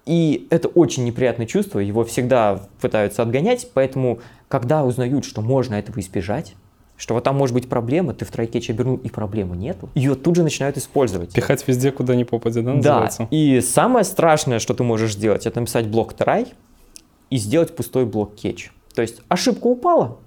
[0.07, 5.99] И это очень неприятное чувство, его всегда пытаются отгонять, поэтому, когда узнают, что можно этого
[5.99, 6.55] избежать,
[6.97, 10.37] что вот там может быть проблема, ты в try-catch обернул, и проблемы нету, ее тут
[10.37, 11.33] же начинают использовать.
[11.33, 13.23] Пихать везде, куда ни попадет, да, называется?
[13.23, 16.47] Да, и самое страшное, что ты можешь сделать, это написать блок try
[17.31, 18.69] и сделать пустой блок catch.
[18.95, 20.19] То есть ошибка упала,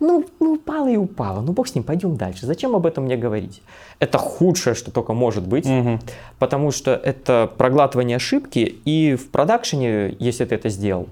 [0.00, 1.40] ну, ну, упала и упала.
[1.42, 2.46] Ну, бог с ним, пойдем дальше.
[2.46, 3.62] Зачем об этом мне говорить?
[3.98, 5.98] Это худшее, что только может быть, угу.
[6.38, 11.08] потому что это проглатывание ошибки, и в продакшене, если ты это сделал,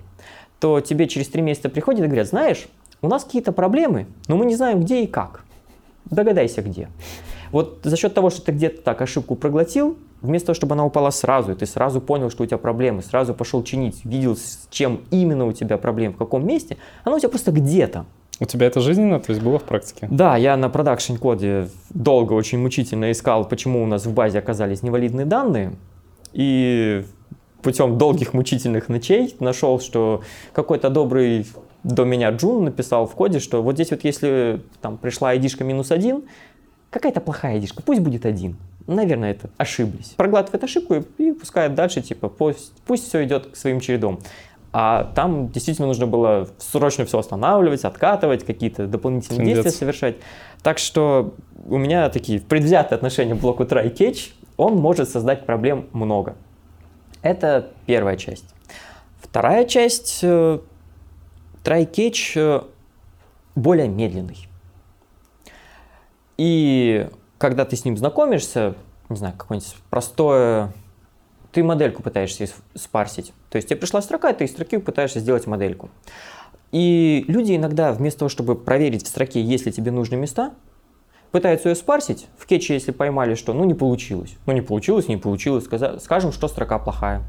[0.58, 2.66] то тебе через три месяца приходят и говорят, знаешь,
[3.02, 5.44] у нас какие-то проблемы, но мы не знаем, где и как.
[6.06, 6.88] Догадайся, где.
[7.52, 11.10] Вот за счет того, что ты где-то так ошибку проглотил, вместо того, чтобы она упала
[11.10, 15.02] сразу, и ты сразу понял, что у тебя проблемы, сразу пошел чинить, видел, с чем
[15.10, 18.06] именно у тебя проблемы, в каком месте, она у тебя просто где-то.
[18.40, 20.06] У тебя это жизненно, то есть было в практике?
[20.10, 24.82] Да, я на продакшн коде долго, очень мучительно искал, почему у нас в базе оказались
[24.82, 25.72] невалидные данные.
[26.32, 27.04] И
[27.62, 30.22] путем долгих мучительных ночей нашел, что
[30.52, 31.46] какой-то добрый
[31.82, 35.90] до меня Джун написал в коде, что вот здесь вот если там пришла айдишка минус
[35.90, 36.22] один,
[36.90, 38.56] какая-то плохая айдишка, пусть будет один.
[38.86, 40.14] Наверное, это ошиблись.
[40.16, 44.20] Проглатывает ошибку и, и пускает дальше, типа, пусть, пусть все идет к своим чередом.
[44.72, 49.64] А там действительно нужно было срочно все останавливать, откатывать, какие-то дополнительные Трендец.
[49.64, 50.16] действия совершать.
[50.62, 51.34] Так что
[51.66, 54.32] у меня такие предвзятые отношения к блоку try catch.
[54.56, 56.36] Он может создать проблем много.
[57.22, 58.44] Это первая часть.
[59.20, 60.58] Вторая часть э,
[61.64, 62.62] try catch э,
[63.54, 64.48] более медленный.
[66.36, 68.74] И когда ты с ним знакомишься,
[69.08, 70.72] не знаю, какое-нибудь простое
[71.52, 73.32] ты модельку пытаешься спарсить.
[73.50, 75.90] То есть тебе пришла строка, ты из строки пытаешься сделать модельку.
[76.72, 80.52] И люди иногда вместо того, чтобы проверить в строке, есть ли тебе нужны места,
[81.30, 82.26] пытаются ее спарсить.
[82.36, 84.34] В кетче, если поймали, что ну не получилось.
[84.46, 85.64] Ну не получилось, не получилось,
[86.00, 87.22] скажем, что строка плохая.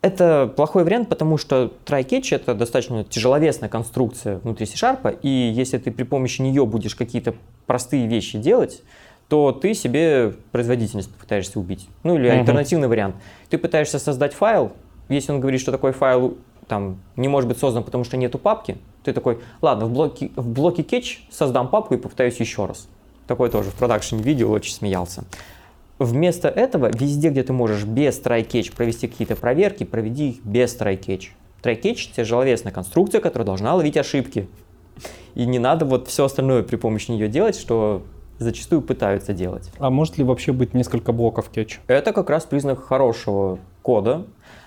[0.00, 5.90] Это плохой вариант, потому что try-catch это достаточно тяжеловесная конструкция внутри C-Sharp, и если ты
[5.90, 7.34] при помощи нее будешь какие-то
[7.66, 8.82] простые вещи делать,
[9.28, 11.88] то ты себе производительность пытаешься убить.
[12.02, 12.40] Ну или uh-huh.
[12.40, 13.16] альтернативный вариант.
[13.50, 14.72] Ты пытаешься создать файл,
[15.08, 18.78] если он говорит, что такой файл там не может быть создан, потому что нету папки,
[19.02, 22.88] ты такой, ладно, в блоке, в блоке catch создам папку и попытаюсь еще раз.
[23.26, 25.24] Такой тоже в продакшене видео, очень смеялся.
[25.98, 31.28] Вместо этого, везде, где ты можешь без try-catch провести какие-то проверки, проведи их без try-catch.
[31.62, 34.48] Try-catch– тяжеловесная конструкция, которая должна ловить ошибки.
[35.34, 38.02] И не надо вот все остальное при помощи нее делать, что
[38.38, 39.70] зачастую пытаются делать.
[39.78, 41.80] А может ли вообще быть несколько блоков кетч?
[41.86, 44.24] Это как раз признак хорошего кода,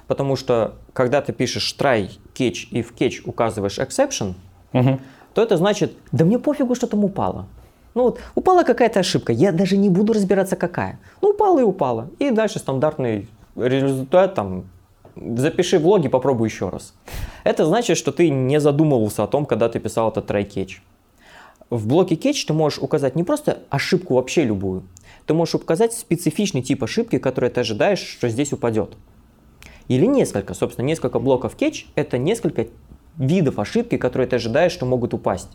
[0.07, 4.33] потому что когда ты пишешь try catch и в catch указываешь exception,
[4.73, 4.99] угу.
[5.33, 7.47] то это значит, да мне пофигу, что там упало.
[7.93, 10.99] Ну вот, упала какая-то ошибка, я даже не буду разбираться какая.
[11.21, 12.09] Ну упала и упала.
[12.19, 14.65] И дальше стандартный результат там
[15.15, 16.93] запиши в логи, попробуй еще раз.
[17.43, 20.77] Это значит, что ты не задумывался о том, когда ты писал этот try catch.
[21.71, 24.83] В блоке catch ты можешь указать не просто ошибку вообще любую,
[25.25, 28.97] ты можешь указать специфичный тип ошибки, который ты ожидаешь, что здесь упадет.
[29.87, 32.67] Или несколько, собственно, несколько блоков catch– это несколько
[33.15, 35.47] видов ошибки, которые ты ожидаешь, что могут упасть.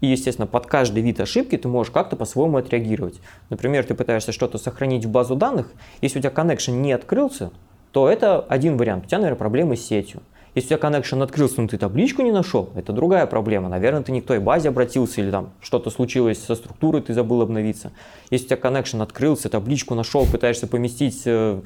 [0.00, 3.20] И, естественно, под каждый вид ошибки ты можешь как-то по-своему отреагировать.
[3.50, 7.50] Например, ты пытаешься что-то сохранить в базу данных, если у тебя connection не открылся,
[7.90, 9.06] то это один вариант.
[9.06, 10.22] У тебя, наверное, проблемы с сетью.
[10.54, 13.68] Если у тебя connection открылся, но ты табличку не нашел, это другая проблема.
[13.68, 17.42] Наверное, ты не к той базе обратился или там что-то случилось со структурой, ты забыл
[17.42, 17.92] обновиться.
[18.30, 21.60] Если у тебя connection открылся, табличку нашел, пытаешься поместить э,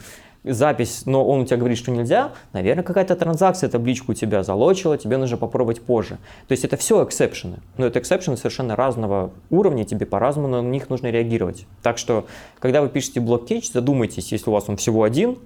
[0.45, 4.99] запись, но он у тебя говорит, что нельзя, наверное, какая-то транзакция табличку у тебя залочила,
[4.99, 6.18] тебе нужно попробовать позже.
[6.49, 7.59] То есть это все exception ы.
[7.79, 11.66] Но это exception ы совершенно разного уровня, тебе по-разному на них нужно реагировать.
[11.83, 12.27] Так что,
[12.59, 13.42] когда вы пишете блок
[13.73, 15.38] задумайтесь, если у вас он всего один,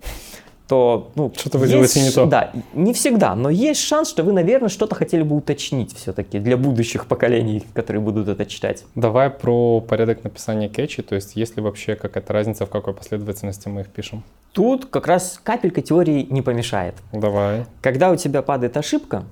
[0.68, 2.26] то ну, что-то вы делаете не то.
[2.26, 6.56] Да, не всегда, но есть шанс, что вы, наверное, что-то хотели бы уточнить все-таки для
[6.56, 8.84] будущих поколений, которые будут это читать.
[8.94, 13.68] Давай про порядок написания кетчи, то есть есть ли вообще какая-то разница, в какой последовательности
[13.68, 14.24] мы их пишем?
[14.52, 16.94] Тут как раз капелька теории не помешает.
[17.12, 17.66] Давай.
[17.80, 19.24] Когда у тебя падает ошибка,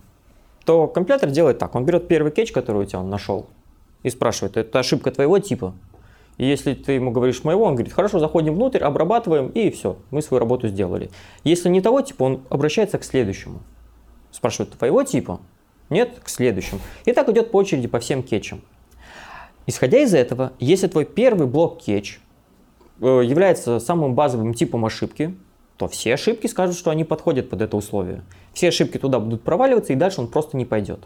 [0.64, 3.46] то компилятор делает так, он берет первый кетч, который у тебя он нашел,
[4.02, 5.74] и спрашивает, это ошибка твоего типа?
[6.36, 10.20] И если ты ему говоришь моего, он говорит, хорошо, заходим внутрь, обрабатываем, и все, мы
[10.20, 11.10] свою работу сделали.
[11.44, 13.60] Если не того типа, он обращается к следующему.
[14.32, 15.40] Спрашивает, твоего типа?
[15.90, 16.80] Нет, к следующему.
[17.04, 18.62] И так идет по очереди по всем кетчам.
[19.66, 22.18] Исходя из этого, если твой первый блок кетч
[23.00, 25.36] э, является самым базовым типом ошибки,
[25.76, 28.22] то все ошибки скажут, что они подходят под это условие.
[28.52, 31.00] Все ошибки туда будут проваливаться, и дальше он просто не пойдет.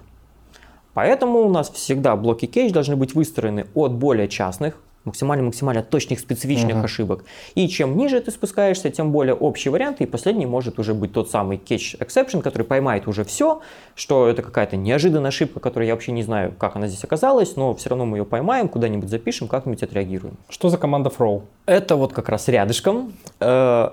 [0.94, 6.76] Поэтому у нас всегда блоки кейдж должны быть выстроены от более частных, максимально-максимально точных, специфичных
[6.76, 6.84] uh-huh.
[6.84, 7.24] ошибок.
[7.54, 11.30] И чем ниже ты спускаешься, тем более общий вариант, и последний может уже быть тот
[11.30, 13.60] самый catch exception, который поймает уже все,
[13.94, 17.74] что это какая-то неожиданная ошибка, которую я вообще не знаю, как она здесь оказалась, но
[17.74, 20.36] все равно мы ее поймаем, куда-нибудь запишем, как-нибудь отреагируем.
[20.48, 21.42] Что за команда throw?
[21.66, 23.12] Это вот как раз рядышком.
[23.40, 23.90] Э,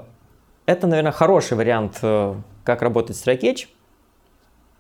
[0.66, 3.68] это, наверное, хороший вариант, э, как работать с try-catch.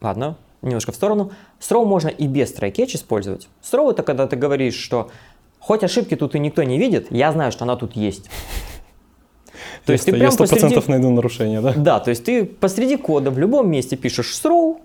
[0.02, 1.32] Ладно, немножко в сторону.
[1.60, 3.48] Throw можно и без try-catch использовать.
[3.62, 5.10] Throw это когда ты говоришь, что
[5.60, 8.30] хоть ошибки тут и никто не видит, я знаю, что она тут есть.
[9.86, 10.82] То есть ты прям я 100% посреди...
[10.88, 11.74] найду нарушение, да?
[11.76, 14.80] Да, то есть ты посреди кода в любом месте пишешь throw,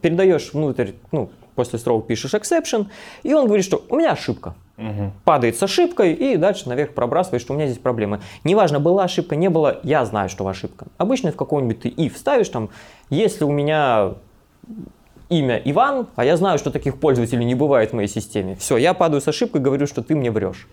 [0.00, 2.86] передаешь внутрь, ну, после throw пишешь exception,
[3.22, 4.54] и он говорит, что у меня ошибка.
[4.78, 5.12] Угу.
[5.24, 8.20] Падает с ошибкой и дальше наверх пробрасывает, что у меня здесь проблемы.
[8.44, 10.86] Неважно, была ошибка, не было, я знаю, что ошибка.
[10.98, 12.70] Обычно в какой-нибудь ты if ставишь там,
[13.10, 14.14] если у меня
[15.28, 18.56] имя Иван, а я знаю, что таких пользователей не бывает в моей системе.
[18.56, 20.68] Все, я падаю с ошибкой, говорю, что ты мне врешь.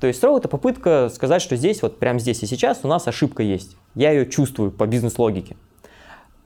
[0.00, 3.08] То есть throw это попытка сказать, что здесь, вот прямо здесь и сейчас у нас
[3.08, 3.76] ошибка есть.
[3.94, 5.56] Я ее чувствую по бизнес-логике.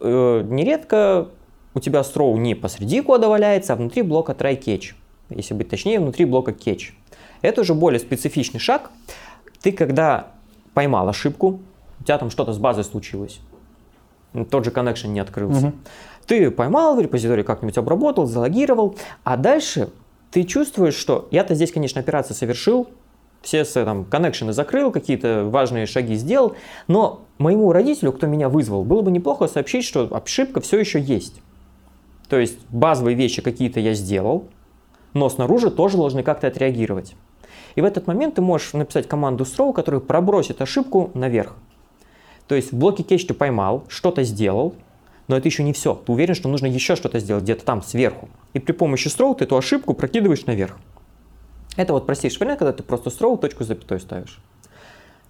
[0.00, 1.28] Э, нередко
[1.74, 4.94] у тебя throw не посреди кода валяется, а внутри блока try catch.
[5.30, 6.92] Если быть точнее, внутри блока catch.
[7.42, 8.90] Это уже более специфичный шаг.
[9.60, 10.28] Ты когда
[10.74, 11.60] поймал ошибку,
[12.00, 13.40] у тебя там что-то с базой случилось,
[14.50, 15.68] тот же connection не открылся.
[15.68, 15.74] Угу.
[16.30, 19.90] Ты поймал в репозитории, как-нибудь обработал, залогировал, а дальше
[20.30, 22.86] ты чувствуешь, что я-то здесь, конечно, операцию совершил,
[23.42, 26.54] все там коннекшены закрыл, какие-то важные шаги сделал,
[26.86, 31.42] но моему родителю, кто меня вызвал, было бы неплохо сообщить, что ошибка все еще есть.
[32.28, 34.44] То есть базовые вещи какие-то я сделал,
[35.14, 37.16] но снаружи тоже должны как-то отреагировать.
[37.74, 41.56] И в этот момент ты можешь написать команду throw, которая пробросит ошибку наверх.
[42.46, 44.76] То есть в блоке ты поймал, что-то сделал,
[45.30, 45.94] но это еще не все.
[45.94, 48.28] Ты уверен, что нужно еще что-то сделать где-то там, сверху.
[48.52, 50.76] И при помощи throw ты эту ошибку прокидываешь наверх.
[51.76, 54.40] Это вот простейший вариант, когда ты просто throw точку запятой ставишь.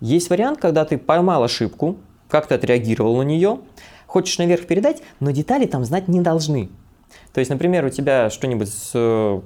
[0.01, 1.99] Есть вариант, когда ты поймал ошибку,
[2.31, 3.59] как ты отреагировал на нее,
[4.07, 6.71] хочешь наверх передать, но детали там знать не должны.
[7.35, 9.41] То есть, например, у тебя что-нибудь с э,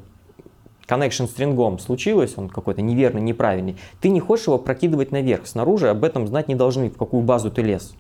[0.87, 6.05] connection стрингом случилось, он какой-то неверный, неправильный, ты не хочешь его прокидывать наверх, снаружи об
[6.05, 7.97] этом знать не должны, в какую базу ты лез.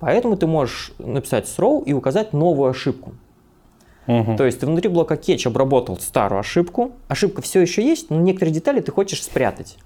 [0.00, 3.12] Поэтому ты можешь написать throw и указать новую ошибку.
[4.06, 4.36] Угу.
[4.36, 8.52] То есть ты внутри блока catch обработал старую ошибку, ошибка все еще есть, но некоторые
[8.52, 9.76] детали ты хочешь спрятать.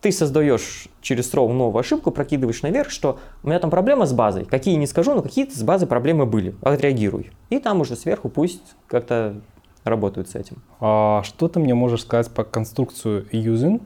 [0.00, 4.44] Ты создаешь через throw новую ошибку, прокидываешь наверх, что у меня там проблема с базой,
[4.44, 7.30] какие не скажу, но какие-то с базой проблемы были, отреагируй.
[7.50, 9.36] И там уже сверху пусть как-то
[9.84, 10.58] работают с этим.
[10.80, 13.80] А что ты мне можешь сказать по конструкцию using?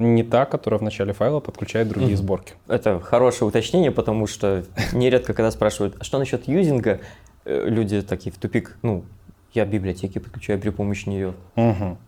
[0.00, 2.16] Не та, которая в начале файла подключает другие mm-hmm.
[2.16, 2.54] сборки.
[2.68, 7.00] Это хорошее уточнение, потому что нередко, когда спрашивают, а что насчет юзинга,
[7.44, 9.04] э, люди такие в тупик, ну,
[9.52, 11.34] я библиотеки подключаю при помощи нее.
[11.56, 11.98] Угу.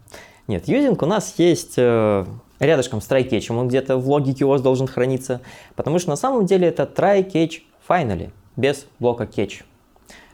[0.49, 2.25] Нет, юзинг у нас есть э,
[2.61, 5.43] рядышком с try-catch, он где-то в логике у вас должен храниться,
[5.77, 9.65] потому что на самом деле это try-catch finally, без блока catch.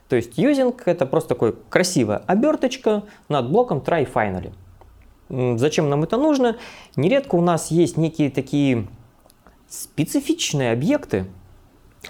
[0.08, 4.52] То есть юзинг это просто такой красивая оберточка над блоком try finally.
[5.28, 6.56] Зачем нам это нужно?
[6.96, 8.86] Нередко у нас есть некие такие
[9.68, 11.26] специфичные объекты.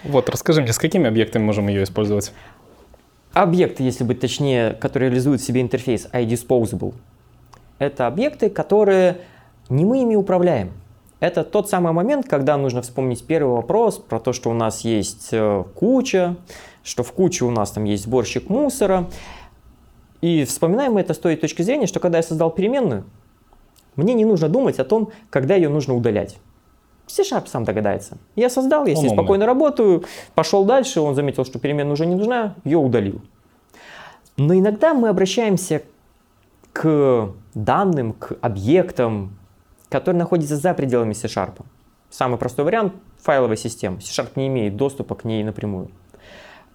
[0.03, 2.31] Вот, расскажи мне, с какими объектами можем ее использовать?
[3.33, 6.93] Объекты, если быть точнее, которые реализуют в себе интерфейс iDisposable,
[7.77, 9.21] это объекты, которые
[9.69, 10.71] не мы ими управляем.
[11.19, 15.29] Это тот самый момент, когда нужно вспомнить первый вопрос про то, что у нас есть
[15.31, 16.37] э, куча,
[16.81, 19.09] что в куче у нас там есть сборщик мусора.
[20.21, 23.05] И вспоминаем мы это с той точки зрения, что когда я создал переменную,
[23.95, 26.37] мне не нужно думать о том, когда ее нужно удалять.
[27.07, 28.17] C-Sharp сам догадается.
[28.35, 30.03] Я создал, я себе спокойно работаю,
[30.35, 33.21] пошел дальше, он заметил, что перемена уже не нужна, ее удалил.
[34.37, 35.81] Но иногда мы обращаемся
[36.71, 39.37] к данным, к объектам,
[39.89, 41.61] которые находятся за пределами C-Sharp.
[42.09, 43.99] Самый простой вариант– файловая система.
[44.01, 45.89] C-Sharp не имеет доступа к ней напрямую.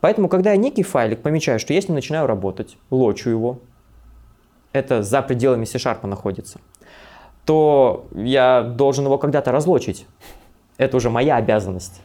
[0.05, 3.61] Поэтому, когда я некий файлик помечаю, что если начинаю работать, лочу его,
[4.72, 6.61] это за пределами C-Sharp находится–
[7.44, 10.07] то я должен его когда-то разлочить.
[10.76, 12.00] Это уже моя обязанность.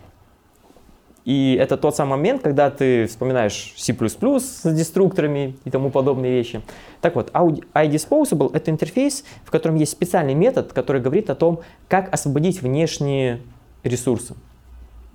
[1.25, 6.61] И это тот самый момент, когда ты вспоминаешь C++ с деструкторами и тому подобные вещи.
[7.01, 12.11] Так вот, iDisposable— это интерфейс, в котором есть специальный метод, который говорит о том, как
[12.13, 13.41] освободить внешние
[13.83, 14.35] ресурсы.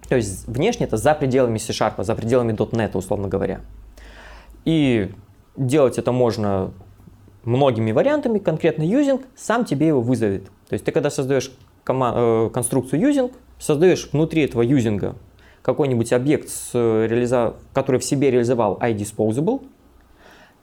[0.09, 3.61] То есть внешне это за пределами C-Sharp, за пределами .NET, условно говоря.
[4.65, 5.11] И
[5.57, 6.73] делать это можно
[7.45, 10.47] многими вариантами, конкретно using сам тебе его вызовет.
[10.69, 11.53] То есть ты когда создаешь
[11.85, 15.17] кома- э, конструкцию using, создаешь внутри этого юзинга
[15.63, 17.55] какой-нибудь объект, с, э, реализа...
[17.73, 19.63] который в себе реализовал iDisposable,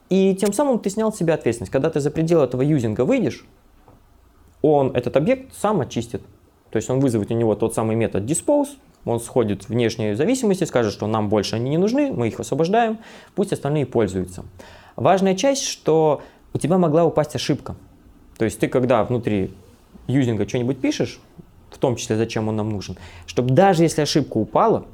[0.10, 1.72] и тем самым ты снял с себя ответственность.
[1.72, 3.46] Когда ты за пределы этого юзинга выйдешь,
[4.62, 6.22] он этот объект сам очистит.
[6.70, 8.70] То есть он вызовет у него тот самый метод dispose,
[9.06, 13.00] он сходит в внешние зависимости, скажет, что нам больше они не нужны, мы их освобождаем,
[13.36, 14.46] пусть остальные пользуются.
[14.96, 16.22] Важная часть, что
[16.54, 17.76] у тебя могла упасть ошибка.
[18.38, 19.52] То есть ты когда внутри
[20.08, 21.20] юзинга что-нибудь пишешь,
[21.72, 24.86] в том числе зачем он нам нужен, чтобы даже если ошибка упала,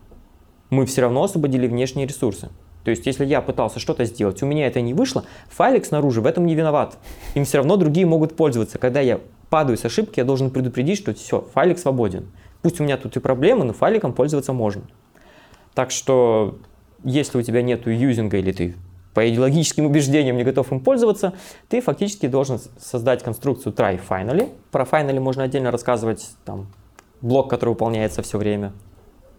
[0.69, 2.49] мы все равно освободили внешние ресурсы.
[2.83, 6.25] То есть, если я пытался что-то сделать, у меня это не вышло, файлик снаружи в
[6.25, 6.97] этом не виноват.
[7.35, 8.77] Им все равно другие могут пользоваться.
[8.77, 12.27] Когда я падаю с ошибки, я должен предупредить, что все, файлик свободен.
[12.67, 14.81] Пусть у меня тут и проблемы, но файликом пользоваться можно.
[15.73, 16.57] Так что,
[17.05, 18.75] если у тебя нет юзинга или ты
[19.13, 21.31] по идеологическим убеждениям не готов им пользоваться,
[21.69, 24.51] ты фактически должен создать конструкцию try finally.
[24.69, 26.67] Про finally можно отдельно рассказывать, там,
[27.21, 28.73] блок, который выполняется все время,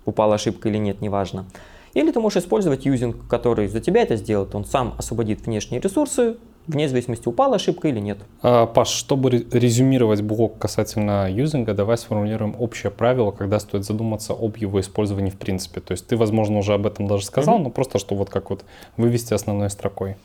[0.06, 1.44] упала ошибка или нет, неважно.
[1.92, 4.54] Или ты можешь использовать юзинг, который за тебя это сделает.
[4.54, 6.38] Он сам освободит внешние ресурсы,
[6.68, 8.18] вне зависимости, упала ошибка или нет.
[8.42, 14.56] А, Паш, чтобы резюмировать блок касательно юзинга, давай сформулируем общее правило, когда стоит задуматься об
[14.56, 15.80] его использовании в принципе.
[15.80, 17.62] То есть ты, возможно, уже об этом даже сказал, mm-hmm.
[17.64, 18.64] но просто что вот как вот
[18.96, 20.16] вывести основной строкой.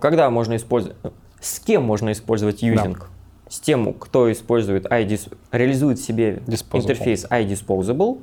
[0.00, 0.96] Когда можно использовать,
[1.40, 2.98] с кем можно использовать юзинг?
[2.98, 3.06] Да.
[3.48, 5.32] С тем, кто использует iDis...
[5.52, 6.80] реализует себе Disposable.
[6.82, 8.18] интерфейс iDisposable,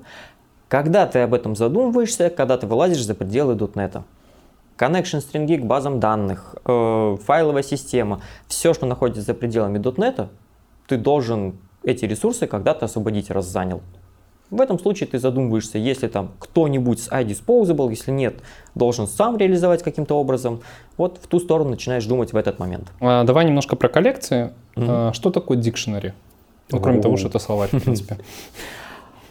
[0.67, 4.01] когда ты об этом задумываешься, когда ты вылазишь за пределы .NET
[4.77, 10.27] connection стринги к базам данных, э, файловая система, все, что находится за пределами .NET,
[10.87, 13.81] ты должен эти ресурсы когда-то освободить, раз занял.
[14.49, 18.35] В этом случае ты задумываешься, если там кто-нибудь с iDisposable, если нет,
[18.75, 20.61] должен сам реализовать каким-то образом.
[20.95, 22.91] Вот в ту сторону начинаешь думать в этот момент.
[22.99, 24.53] А, давай немножко про коллекции.
[24.75, 25.09] Mm-hmm.
[25.09, 26.13] А, что такое дикшенери?
[26.71, 28.19] Ну, кроме того, что это словарь, в принципе.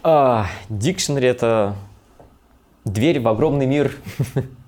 [0.68, 1.76] Дикшенери это
[2.84, 3.93] дверь в огромный мир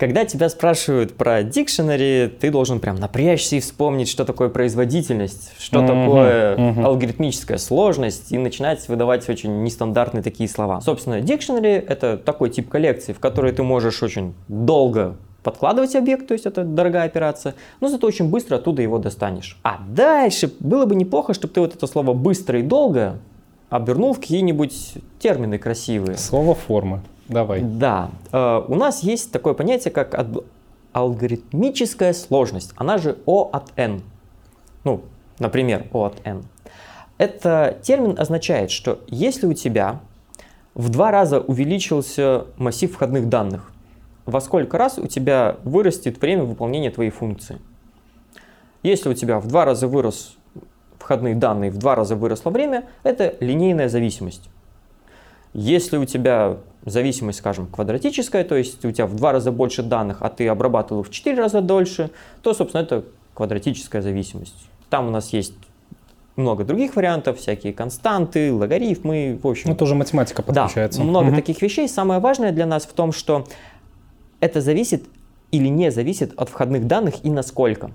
[0.00, 5.80] Когда тебя спрашивают про дикшенери, ты должен прям напрячься и вспомнить, что такое производительность, что
[5.80, 6.82] mm-hmm, такое mm-hmm.
[6.84, 10.80] алгоритмическая сложность, и начинать выдавать очень нестандартные такие слова.
[10.80, 16.32] Собственно, дикшенери— это такой тип коллекции, в которой ты можешь очень долго подкладывать объект, то
[16.32, 19.58] есть это дорогая операция, но зато очень быстро оттуда его достанешь.
[19.64, 23.18] А дальше было бы неплохо, чтобы ты вот это слово «быстро» и «долго»
[23.68, 26.16] обернул в какие-нибудь термины красивые.
[26.16, 27.02] Слово формы.
[27.30, 27.60] Давай.
[27.62, 28.10] Да.
[28.32, 30.14] Э, у нас есть такое понятие, как
[30.92, 32.72] алгоритмическая сложность.
[32.76, 34.02] Она же O от N.
[34.84, 35.02] Ну,
[35.38, 36.44] например, O от N.
[37.18, 40.00] Это термин означает, что если у тебя
[40.74, 43.70] в два раза увеличился массив входных данных,
[44.26, 47.58] во сколько раз у тебя вырастет время выполнения твоей функции?
[48.82, 50.36] Если у тебя в два раза вырос
[50.98, 54.48] входные данные, в два раза выросло время, это линейная зависимость.
[55.52, 60.18] Если у тебя зависимость, скажем, квадратическая, то есть у тебя в два раза больше данных,
[60.20, 62.10] а ты обрабатывал в четыре раза дольше,
[62.42, 64.54] то, собственно, это квадратическая зависимость.
[64.88, 65.54] Там у нас есть
[66.36, 69.70] много других вариантов, всякие константы, логарифмы, в общем.
[69.70, 71.00] Ну, тоже математика подключается.
[71.00, 71.36] Да, много угу.
[71.36, 71.88] таких вещей.
[71.88, 73.46] Самое важное для нас в том, что
[74.40, 75.04] это зависит
[75.50, 77.90] или не зависит от входных данных и насколько.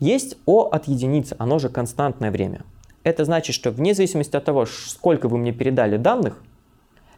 [0.00, 2.62] Есть O от единицы, оно же константное время.
[3.04, 6.42] Это значит, что вне зависимости от того, сколько вы мне передали данных,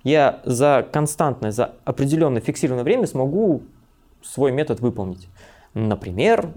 [0.04, 3.62] я за константное, за определенное фиксированное время смогу
[4.22, 5.28] свой метод выполнить.
[5.74, 6.50] Например,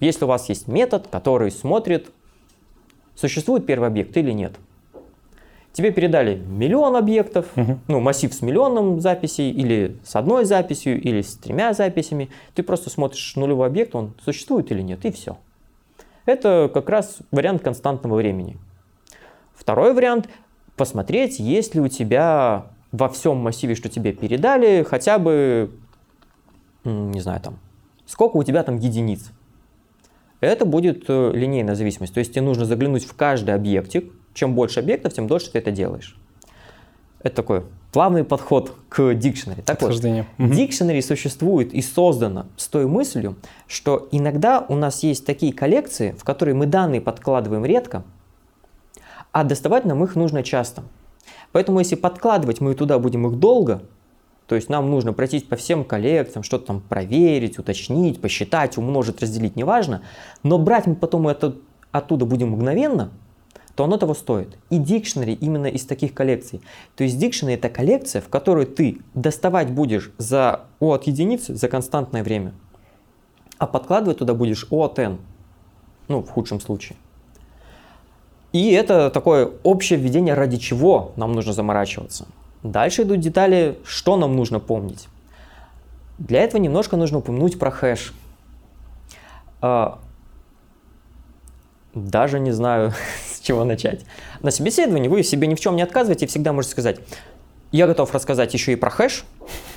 [0.00, 2.10] если у вас есть метод, который смотрит,
[3.14, 4.54] существует первый объект или нет.
[5.72, 7.78] Тебе передали миллион объектов, угу.
[7.86, 12.30] ну, массив с миллионом записей, или с одной записью, или с тремя записями.
[12.54, 15.38] Ты просто смотришь нулевой объект, он существует или нет, и все.
[16.26, 18.56] Это как раз вариант константного времени.
[19.54, 20.28] Второй вариант
[20.80, 25.70] посмотреть, есть ли у тебя во всем массиве, что тебе передали, хотя бы,
[26.84, 27.58] не знаю, там,
[28.06, 29.30] сколько у тебя там единиц.
[30.40, 32.14] Это будет э, линейная зависимость.
[32.14, 34.10] То есть тебе нужно заглянуть в каждый объектик.
[34.32, 36.18] Чем больше объектов, тем дольше ты это делаешь.
[37.22, 39.60] Это такой плавный подход к дикшенери.
[39.60, 39.92] Так вот,
[40.38, 46.24] дикшенери существует и создано с той мыслью, что иногда у нас есть такие коллекции, в
[46.24, 48.02] которые мы данные подкладываем редко,
[49.32, 50.82] а доставать нам их нужно часто.
[51.52, 53.82] Поэтому если подкладывать мы туда будем их долго,
[54.46, 59.56] то есть нам нужно пройтись по всем коллекциям, что-то там проверить, уточнить, посчитать, умножить, разделить,
[59.56, 60.02] неважно.
[60.42, 61.56] Но брать мы потом это
[61.92, 63.10] оттуда будем мгновенно,
[63.76, 64.58] то оно того стоит.
[64.68, 66.60] И дикшнери именно из таких коллекций.
[66.96, 71.68] То есть дикшнери это коллекция, в которую ты доставать будешь за O от единицы за
[71.68, 72.52] константное время.
[73.58, 75.18] А подкладывать туда будешь O от n.
[76.08, 76.96] Ну, в худшем случае.
[78.52, 82.26] И это такое общее введение, ради чего нам нужно заморачиваться.
[82.62, 85.08] Дальше идут детали, что нам нужно помнить.
[86.18, 88.12] Для этого немножко нужно упомянуть про хэш.
[89.62, 89.98] А,
[91.94, 92.92] даже не знаю,
[93.32, 94.04] с чего начать.
[94.42, 97.00] На собеседовании вы себе ни в чем не отказываете и всегда можете сказать,
[97.72, 99.24] я готов рассказать еще и про хэш,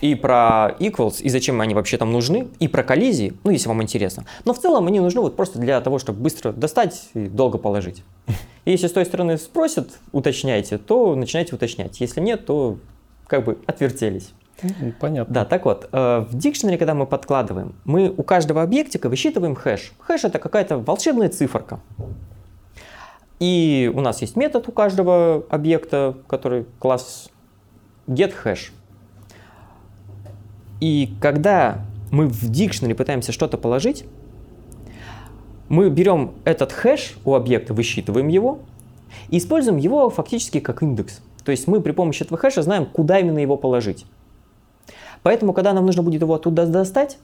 [0.01, 3.81] и про equals, и зачем они вообще там нужны, и про коллизии, ну, если вам
[3.83, 4.25] интересно.
[4.45, 8.03] Но в целом они нужны вот просто для того, чтобы быстро достать и долго положить.
[8.65, 11.99] И если с той стороны спросят, уточняйте, то начинайте уточнять.
[11.99, 12.77] Если нет, то
[13.27, 14.31] как бы отвертелись.
[14.99, 15.33] Понятно.
[15.33, 19.91] Да, так вот, э, в дикшнере, когда мы подкладываем, мы у каждого объектика высчитываем хэш.
[19.99, 21.79] Хэш это какая-то волшебная циферка.
[23.39, 27.29] И у нас есть метод у каждого объекта, который класс
[28.07, 28.71] getHash.
[30.79, 31.81] И когда
[32.11, 34.05] мы в дикшнере пытаемся что-то положить,
[35.69, 38.59] мы берем этот хэш у объекта, высчитываем его
[39.29, 41.21] и используем его фактически как индекс.
[41.43, 44.05] То есть мы при помощи этого хэша знаем, куда именно его положить.
[45.23, 47.17] Поэтому, когда нам нужно будет его оттуда достать,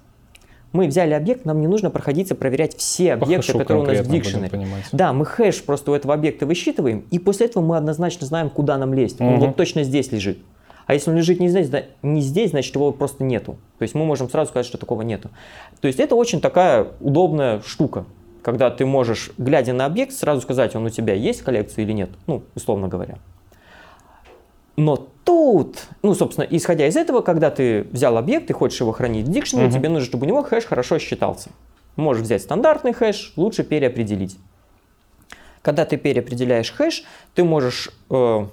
[0.71, 4.67] мы взяли объект, нам не нужно проходиться, проверять все объекты, которые у нас в дикшенаре.
[4.91, 8.77] Да, мы хэш просто у этого объекта высчитываем, и после этого мы однозначно знаем, куда
[8.77, 9.19] нам лезть.
[9.19, 10.39] Он вот точно здесь лежит.
[10.89, 11.69] А если он лежит не здесь,
[12.01, 13.57] не здесь, значит его просто нету.
[13.77, 15.29] То есть мы можем сразу сказать, что такого нету.
[15.81, 18.05] То есть это очень такая удобная штука,
[18.41, 21.91] когда ты можешь, глядя на объект, сразу сказать, он у тебя есть в коллекции или
[21.91, 23.19] нет, ну, условно говоря.
[24.77, 29.27] Но тут, ну, собственно, исходя из этого, когда ты взял объект и хочешь его хранить
[29.27, 29.73] в дикшенаре, uh-huh.
[29.73, 31.51] тебе нужно, чтобы у него хэш хорошо считался.
[31.97, 34.39] Можешь взять стандартный хэш, лучше переопределить.
[35.61, 37.03] Когда ты переопределяешь хэш,
[37.35, 38.47] ты можешь э,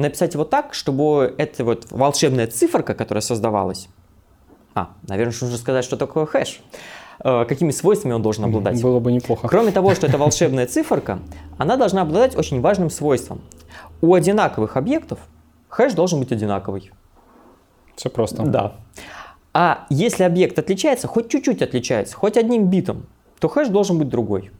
[0.00, 3.88] написать его так, чтобы эта вот волшебная циферка, которая создавалась,
[4.74, 6.60] а, наверное, нужно сказать, что такое хэш,
[7.24, 8.80] э, какими свойствами он должен обладать.
[8.82, 9.48] Было бы неплохо.
[9.48, 11.18] Кроме того, что это волшебная циферка,
[11.58, 13.40] она должна обладать очень важным свойством.
[14.00, 15.18] У одинаковых объектов
[15.68, 16.92] хэш должен быть одинаковый.
[17.96, 18.42] Все просто.
[18.42, 18.76] Да.
[19.52, 23.06] А если объект отличается, хоть чуть-чуть отличается, хоть одним битом,
[23.40, 24.52] то хэш должен быть другой.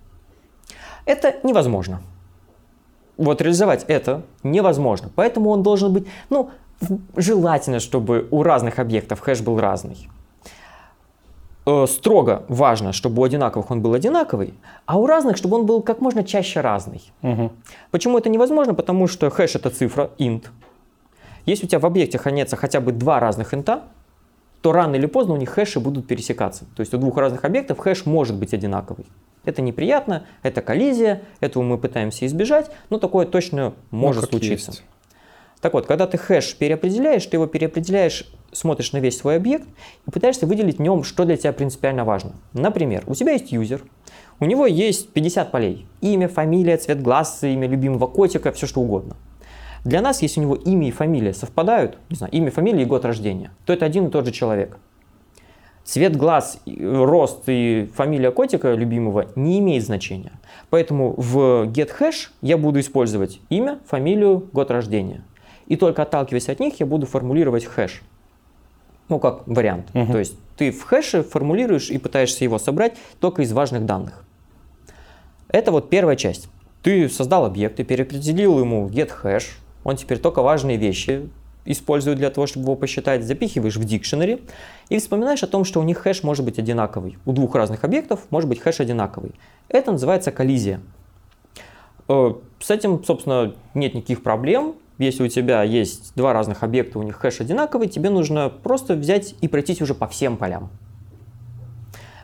[1.06, 2.02] Это невозможно
[3.20, 5.10] вот реализовать это невозможно.
[5.14, 6.50] Поэтому он должен быть, ну,
[7.16, 10.08] желательно, чтобы у разных объектов хэш был разный.
[11.66, 14.54] Э, строго важно, чтобы у одинаковых он был одинаковый,
[14.86, 17.12] а у разных, чтобы он был как можно чаще разный.
[17.22, 17.52] Угу.
[17.90, 18.74] Почему это невозможно?
[18.74, 20.46] Потому что хэш это цифра, int.
[21.46, 23.82] Если у тебя в объекте хранятся хотя бы два разных инта,
[24.62, 26.64] то рано или поздно у них хэши будут пересекаться.
[26.76, 29.06] То есть у двух разных объектов хэш может быть одинаковый.
[29.50, 34.70] Это неприятно, это коллизия, этого мы пытаемся избежать, но такое точно может ну, случиться.
[34.70, 34.84] Есть.
[35.60, 39.68] Так вот, когда ты хэш переопределяешь, ты его переопределяешь, смотришь на весь свой объект
[40.06, 42.32] и пытаешься выделить в нем, что для тебя принципиально важно.
[42.52, 43.82] Например, у тебя есть юзер,
[44.38, 45.86] у него есть 50 полей.
[46.00, 49.16] Имя, фамилия, цвет глаз, имя любимого котика, все что угодно.
[49.84, 53.04] Для нас, если у него имя и фамилия совпадают, не знаю, имя, фамилия и год
[53.04, 54.78] рождения, то это один и тот же человек.
[55.90, 60.30] Цвет глаз, рост и фамилия котика любимого не имеет значения.
[60.68, 65.24] Поэтому в getHash я буду использовать имя, фамилию, год рождения.
[65.66, 68.02] И только отталкиваясь от них, я буду формулировать хэш.
[69.08, 69.88] Ну, как вариант.
[69.92, 70.12] Угу.
[70.12, 74.24] То есть ты в хэше формулируешь и пытаешься его собрать только из важных данных.
[75.48, 76.50] Это вот первая часть.
[76.84, 81.28] Ты создал объект, ты переопределил ему getHash, он теперь только важные вещи
[81.64, 84.42] используют для того, чтобы его посчитать, запихиваешь в дикшенери
[84.88, 87.18] и вспоминаешь о том, что у них хэш может быть одинаковый.
[87.24, 89.34] У двух разных объектов может быть хэш одинаковый.
[89.68, 90.80] Это называется коллизия.
[92.08, 94.74] Э, с этим, собственно, нет никаких проблем.
[94.98, 99.34] Если у тебя есть два разных объекта, у них хэш одинаковый, тебе нужно просто взять
[99.40, 100.70] и пройтись уже по всем полям.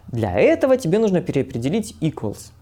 [0.09, 2.53] Для этого тебе нужно переопределить equals.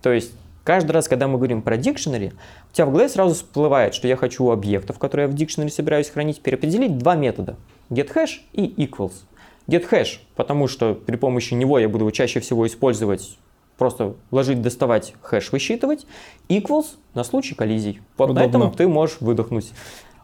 [0.00, 0.32] То есть
[0.68, 2.34] Каждый раз, когда мы говорим про дикшенери,
[2.70, 5.70] у тебя в голове сразу всплывает, что я хочу у объектов, которые я в дикшенери
[5.70, 7.56] собираюсь хранить, переопределить два метода.
[7.88, 9.14] getHash и equals.
[9.66, 13.38] getHash, потому что при помощи него я буду чаще всего использовать
[13.78, 16.06] просто ложить, доставать, хэш высчитывать.
[16.50, 18.02] Equals на случай коллизий.
[18.18, 18.42] Вот Удобно.
[18.42, 19.72] на этом ты можешь выдохнуть.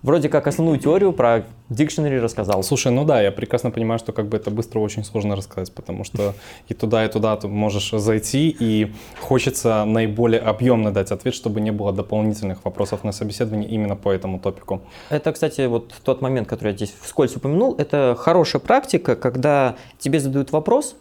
[0.05, 2.63] Вроде как основную теорию про дикшнери рассказал.
[2.63, 6.05] Слушай, ну да, я прекрасно понимаю, что как бы это быстро очень сложно рассказать, потому
[6.05, 6.35] что
[6.69, 11.73] и туда, и туда ты можешь зайти, и хочется наиболее объемно дать ответ, чтобы не
[11.73, 14.83] было дополнительных вопросов на собеседовании именно по этому топику.
[15.09, 20.21] Это, кстати, вот тот момент, который я здесь вскользь упомянул, это хорошая практика, когда тебе
[20.21, 20.97] задают вопрос,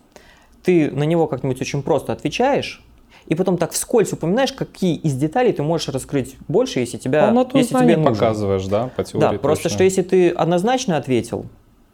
[0.63, 2.81] ты на него как-нибудь очень просто отвечаешь,
[3.27, 7.57] и потом так вскользь упоминаешь, какие из деталей ты можешь раскрыть больше, если тебя, Полноту
[7.57, 8.11] если тебе нужно.
[8.11, 9.41] показываешь, да, по теории Да, точно.
[9.41, 11.45] просто что если ты однозначно ответил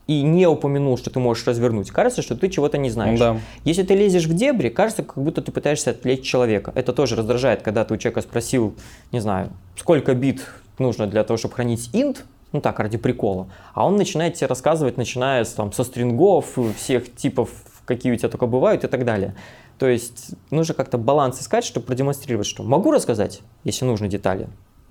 [0.07, 3.19] и не упомянул, что ты можешь развернуть, кажется, что ты чего-то не знаешь.
[3.19, 3.38] Да.
[3.63, 6.71] Если ты лезешь в дебри, кажется, как будто ты пытаешься отвлечь человека.
[6.73, 8.73] Это тоже раздражает, когда ты у человека спросил,
[9.11, 10.41] не знаю, сколько бит
[10.80, 12.17] нужно для того, чтобы хранить int,
[12.51, 17.15] ну так, ради прикола, а он начинает тебе рассказывать, начиная с, там, со стрингов, всех
[17.15, 17.51] типов,
[17.89, 19.33] какие у тебя только бывают и так далее.
[19.79, 24.47] То есть нужно как-то баланс искать, чтобы продемонстрировать, что могу рассказать, если нужны детали.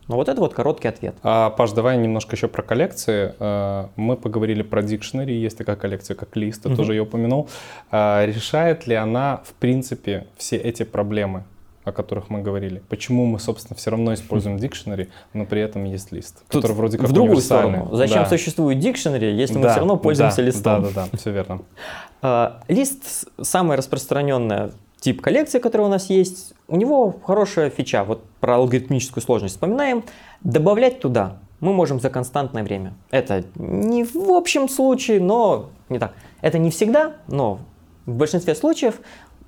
[0.08, 1.14] Но вот это вот короткий ответ.
[1.22, 3.34] А, Паш, давай немножко еще про коллекции.
[3.38, 6.76] А, Мы поговорили про дикшнери, есть такая коллекция, как лист, ты Мгм.
[6.76, 7.48] тоже ее упомянул.
[7.90, 11.44] А, Решает ли она, в принципе, все эти проблемы,
[11.88, 12.82] о которых мы говорили?
[12.88, 16.98] Почему мы, собственно, все равно используем дикшнери, но при этом есть лист, Тут который вроде
[16.98, 17.88] как в другую сторону.
[17.92, 18.28] Зачем Да.
[18.28, 20.82] существует дикшнери, если мы Да, все равно пользуемся да, листом?
[20.82, 21.60] Да, да, да, все верно.
[22.20, 26.52] А, Лист с- самая распространенная тип коллекции, который у нас есть.
[26.66, 28.02] У него хорошая фича.
[28.02, 30.02] Вот про алгоритмическую сложность вспоминаем.
[30.42, 32.94] Добавлять туда мы можем за константное время.
[33.10, 36.12] Это не в общем случае, но не так.
[36.40, 37.60] Это не всегда, но
[38.06, 39.00] в большинстве случаев,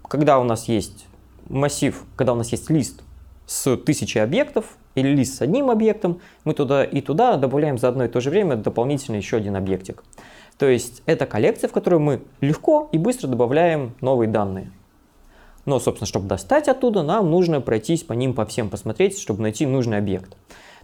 [0.08, 1.06] когда у нас есть
[1.50, 3.02] массив, когда у нас есть лист
[3.46, 8.04] с тысячей объектов или лист с одним объектом, мы туда и туда добавляем за одно
[8.04, 10.04] и то же время дополнительно еще один объектик.
[10.58, 14.70] То есть это коллекция, в которую мы легко и быстро добавляем новые данные.
[15.66, 19.66] Но, собственно, чтобы достать оттуда, нам нужно пройтись по ним, по всем посмотреть, чтобы найти
[19.66, 20.36] нужный объект.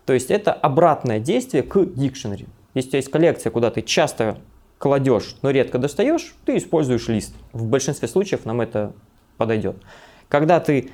[0.04, 2.46] То есть это обратное действие к дикшенери.
[2.74, 4.38] Если у тебя есть коллекция, куда ты часто
[4.78, 7.34] кладешь, но редко достаешь, ты используешь лист.
[7.52, 8.92] В большинстве случаев нам это
[9.36, 9.76] подойдет.
[10.28, 10.90] Когда ты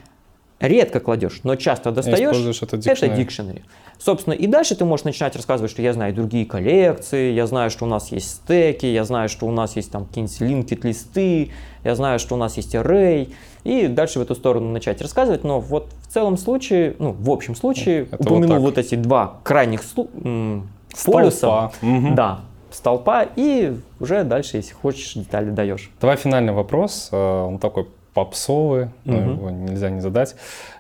[0.61, 3.17] редко кладешь, но часто достаешь, это это dictionary.
[3.17, 3.65] дикшенери.
[3.99, 7.85] Собственно, и дальше ты можешь начинать рассказывать, что я знаю другие коллекции, я знаю, что
[7.85, 11.51] у нас есть стеки, я знаю, что у нас есть там какие-нибудь линкет листы,
[11.85, 13.33] я знаю, что у нас есть array,
[13.65, 17.55] и дальше в эту сторону начать рассказывать, но вот в целом случае, ну, в общем
[17.57, 18.61] случае, Это вот упомянул так.
[18.61, 19.83] вот, эти два крайних
[20.15, 20.69] м,
[21.05, 21.73] полюса.
[21.81, 22.15] Мгм.
[22.15, 25.91] да, столпа, и уже дальше, если хочешь, детали даешь.
[26.01, 27.09] Давай финальный вопрос.
[27.13, 29.31] э, Он такой попсовый, но Мгм.
[29.33, 30.37] его нельзя не задать.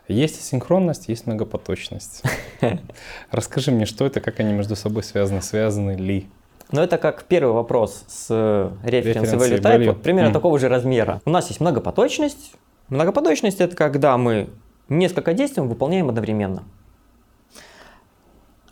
[0.09, 2.22] Есть асинхронность, есть многопоточность.
[3.30, 6.28] Расскажи мне, что это, как они между собой связаны, связаны ли?
[6.70, 10.35] Но это как первый вопрос с reference Reference value type, вот примерно Мгм.
[10.35, 11.20] такого же размера.
[11.24, 12.53] У нас есть многопоточность.
[12.89, 14.49] Многопоточность это когда мы
[14.89, 16.64] несколько действий выполняем одновременно.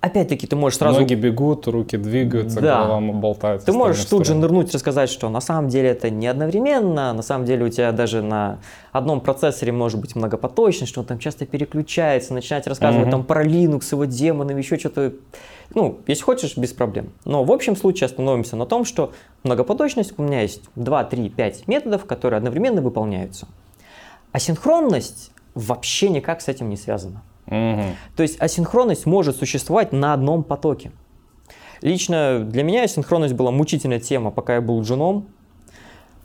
[0.00, 1.00] Опять-таки ты можешь сразу...
[1.00, 2.84] Ноги бегут, руки двигаются, Да.
[2.86, 3.66] голова болтается.
[3.66, 7.44] Ты можешь тут же нырнуть, рассказать, что на самом деле это не одновременно, на самом
[7.44, 8.60] деле у тебя даже на
[8.92, 13.10] одном процессоре может быть многопоточность, что он там часто переключается, начинать рассказывать Мгм.
[13.10, 15.12] там про Linux, его демонов, еще что-то.
[15.74, 17.10] Ну, если хочешь, без проблем.
[17.26, 19.12] Но в общем случае остановимся на том, что
[19.44, 23.46] многопоточность у меня есть 2, 3, 5 методов, которые одновременно выполняются.
[24.32, 27.22] Асинхронность вообще никак с этим не связана.
[27.50, 27.96] Мгм.
[28.16, 30.92] То есть асинхронность может существовать на одном потоке.
[31.82, 35.26] Лично для меня асинхронность была мучительная тема, пока я был джуном,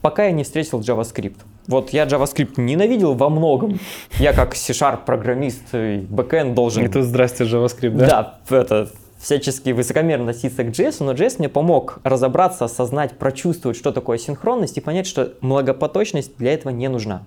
[0.02, 1.38] пока я не встретил JavaScript.
[1.68, 3.80] Вот я JavaScript ненавидел во многом.
[4.20, 6.86] Я как C-Sharp программист и бэкэнд должен...
[6.86, 8.40] И тут здрасте, JavaScript, да?
[8.50, 13.92] Да, это всячески высокомерно относиться к JS, но JS мне помог разобраться, осознать, прочувствовать, что
[13.92, 17.24] такое синхронность и понять, что многопоточность для этого не нужна.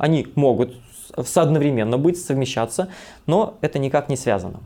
[0.00, 0.74] Они могут
[1.34, 2.88] одновременно быть, совмещаться,
[3.26, 4.60] но это никак не связано.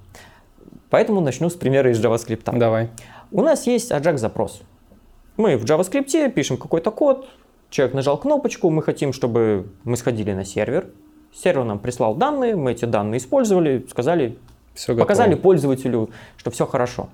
[0.90, 2.56] Поэтому начну с примера из JavaScript.
[2.56, 2.90] Давай.
[3.32, 4.62] У нас есть Ajax-запрос.
[5.36, 7.28] Мы в JavaScript пишем какой-то код,
[7.68, 10.86] человек нажал кнопочку, мы хотим, чтобы мы сходили на сервер.
[11.34, 14.38] Сервер нам прислал данные, мы эти данные использовали, сказали,
[14.74, 17.08] Все показали пользователю, что все хорошо.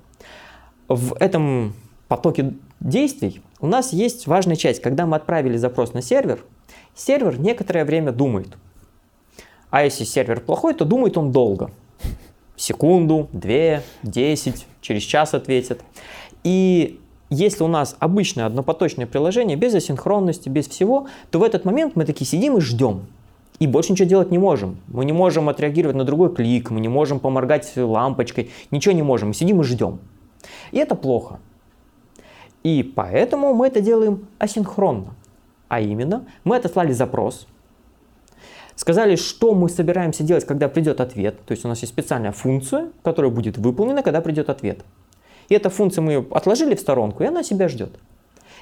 [0.88, 1.72] В этом
[2.06, 4.82] потоке действий у нас есть важная часть.
[4.82, 6.40] Когда мы отправили запрос на сервер,
[6.94, 8.56] сервер некоторое время думает.
[9.70, 11.70] А если сервер плохой, то думает он долго.
[12.56, 15.82] Секунду, две, десять, через час ответит.
[16.44, 21.94] И если у нас обычное однопоточное приложение, без асинхронности, без всего, то в этот момент
[21.94, 23.06] мы такие сидим и ждем.
[23.60, 24.78] И больше ничего делать не можем.
[24.88, 29.28] Мы не можем отреагировать на другой клик, мы не можем поморгать лампочкой, ничего не можем.
[29.28, 30.00] Мы сидим и ждем.
[30.72, 31.38] И это плохо.
[32.62, 35.14] И поэтому мы это делаем асинхронно.
[35.70, 37.46] А именно, мы отослали запрос,
[38.74, 41.38] сказали, что мы собираемся делать, когда придет ответ.
[41.46, 44.80] То есть у нас есть специальная функция, которая будет выполнена, когда придет ответ.
[45.48, 47.92] И эта функция мы ее отложили в сторонку, и она себя ждет.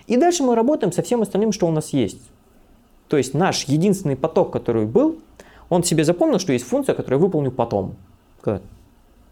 [0.07, 2.21] И дальше мы работаем со всем остальным, что у нас есть.
[3.09, 5.19] То есть наш единственный поток, который был,
[5.71, 7.97] он себе запомнил, что есть функция, которую я выполню потом.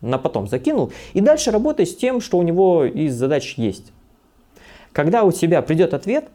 [0.00, 0.92] На потом закинул.
[1.12, 3.92] И дальше работай с тем, что у него из задач есть.
[4.92, 6.30] Когда у тебя придет ответ,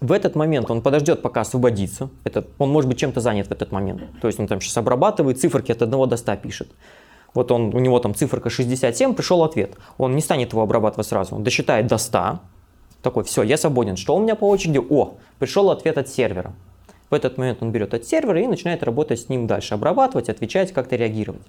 [0.00, 2.08] в этот момент он подождет, пока освободится.
[2.24, 4.02] Это, он может быть чем-то занят в этот момент.
[4.20, 6.68] То есть он там сейчас обрабатывает, циферки от 1 до 100 пишет.
[7.34, 9.74] Вот он, у него там циферка 67, пришел ответ.
[9.98, 11.36] Он не станет его обрабатывать сразу.
[11.36, 12.40] Он досчитает до 100.
[13.02, 13.96] Такой, все, я свободен.
[13.96, 14.78] Что у меня по очереди?
[14.78, 16.54] О, пришел ответ от сервера.
[17.10, 20.72] В этот момент он берет от сервера и начинает работать с ним дальше, обрабатывать, отвечать,
[20.72, 21.42] как-то реагировать.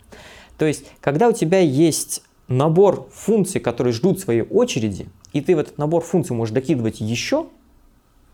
[0.58, 5.60] То есть, когда у тебя есть набор функций, которые ждут своей очереди, и ты в
[5.60, 7.47] этот набор функций можешь докидывать еще,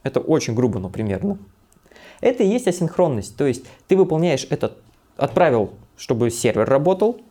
[0.07, 1.37] это очень грубо, но примерно.
[2.21, 3.37] Это и есть асинхронность.
[3.37, 4.77] То есть ты выполняешь этот,
[5.17, 7.21] отправил, чтобы сервер работал.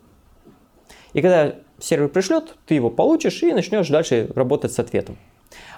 [1.12, 5.16] И когда сервер пришлет, ты его получишь и начнешь дальше работать с ответом.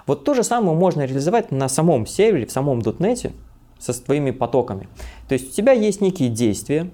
[0.05, 3.31] Вот то же самое можно реализовать на самом сервере, в самом .NET
[3.79, 4.87] со твоими потоками.
[5.27, 6.89] То есть у тебя есть некие действия.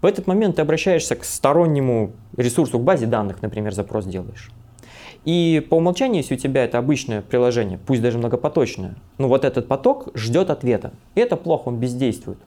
[0.00, 4.50] В этот момент ты обращаешься к стороннему ресурсу, к базе данных, например, запрос делаешь.
[5.24, 9.68] И по умолчанию, если у тебя это обычное приложение, пусть даже многопоточное, ну вот этот
[9.68, 10.92] поток ждет ответа.
[11.14, 12.38] И это плохо, он бездействует.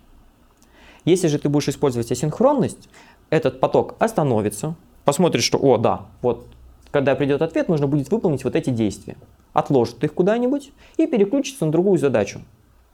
[1.05, 2.89] Если же ты будешь использовать асинхронность,
[3.29, 6.47] этот поток остановится, посмотрит, что, о, да, вот
[6.91, 9.15] когда придет ответ, нужно будет выполнить вот эти действия.
[9.53, 12.41] Отложит их куда-нибудь и переключится на другую задачу.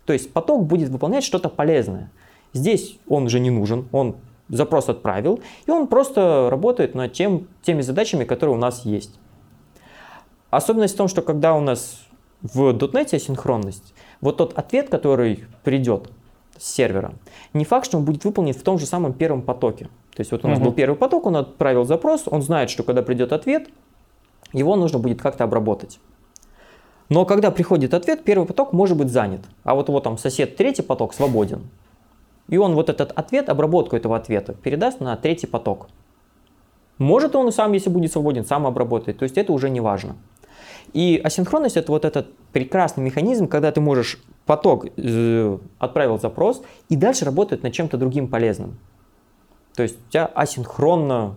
[0.05, 2.11] То есть поток будет выполнять что-то полезное.
[2.53, 4.15] Здесь он уже не нужен, он
[4.49, 9.17] запрос отправил, и он просто работает над тем, теми задачами, которые у нас есть.
[10.51, 12.01] Особенность в том, что когда у нас
[12.41, 16.11] в .NET асинхронность, вот тот ответ, который придет
[16.57, 17.13] с сервера,
[17.53, 19.85] не факт, что он будет выполнен в том же самом первом потоке.
[20.13, 20.65] То есть вот у нас угу.
[20.65, 23.69] был первый поток, он отправил запрос, он знает, что когда придет ответ,
[24.51, 25.99] его нужно будет как-то обработать.
[27.07, 30.81] Но когда приходит ответ, первый поток может быть занят, а вот его там сосед третий
[30.81, 31.69] поток свободен.
[32.49, 35.87] И он вот этот ответ, обработку этого ответа передаст на третий поток.
[36.97, 39.17] Может он сам, если будет свободен, сам обработает.
[39.17, 40.17] То есть это уже не важно.
[40.93, 46.95] И асинхронность это вот этот прекрасный механизм, когда ты можешь поток э, отправил запрос и
[46.95, 48.77] дальше работает над чем-то другим полезным.
[49.75, 51.35] То есть у тебя асинхронно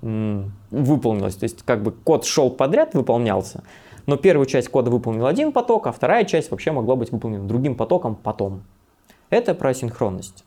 [0.00, 1.36] выполнилось.
[1.36, 3.62] То есть как бы код шел подряд, выполнялся,
[4.06, 7.74] но первую часть кода выполнил один поток, а вторая часть вообще могла быть выполнена другим
[7.74, 8.64] потоком потом.
[9.30, 10.44] Это про асинхронность.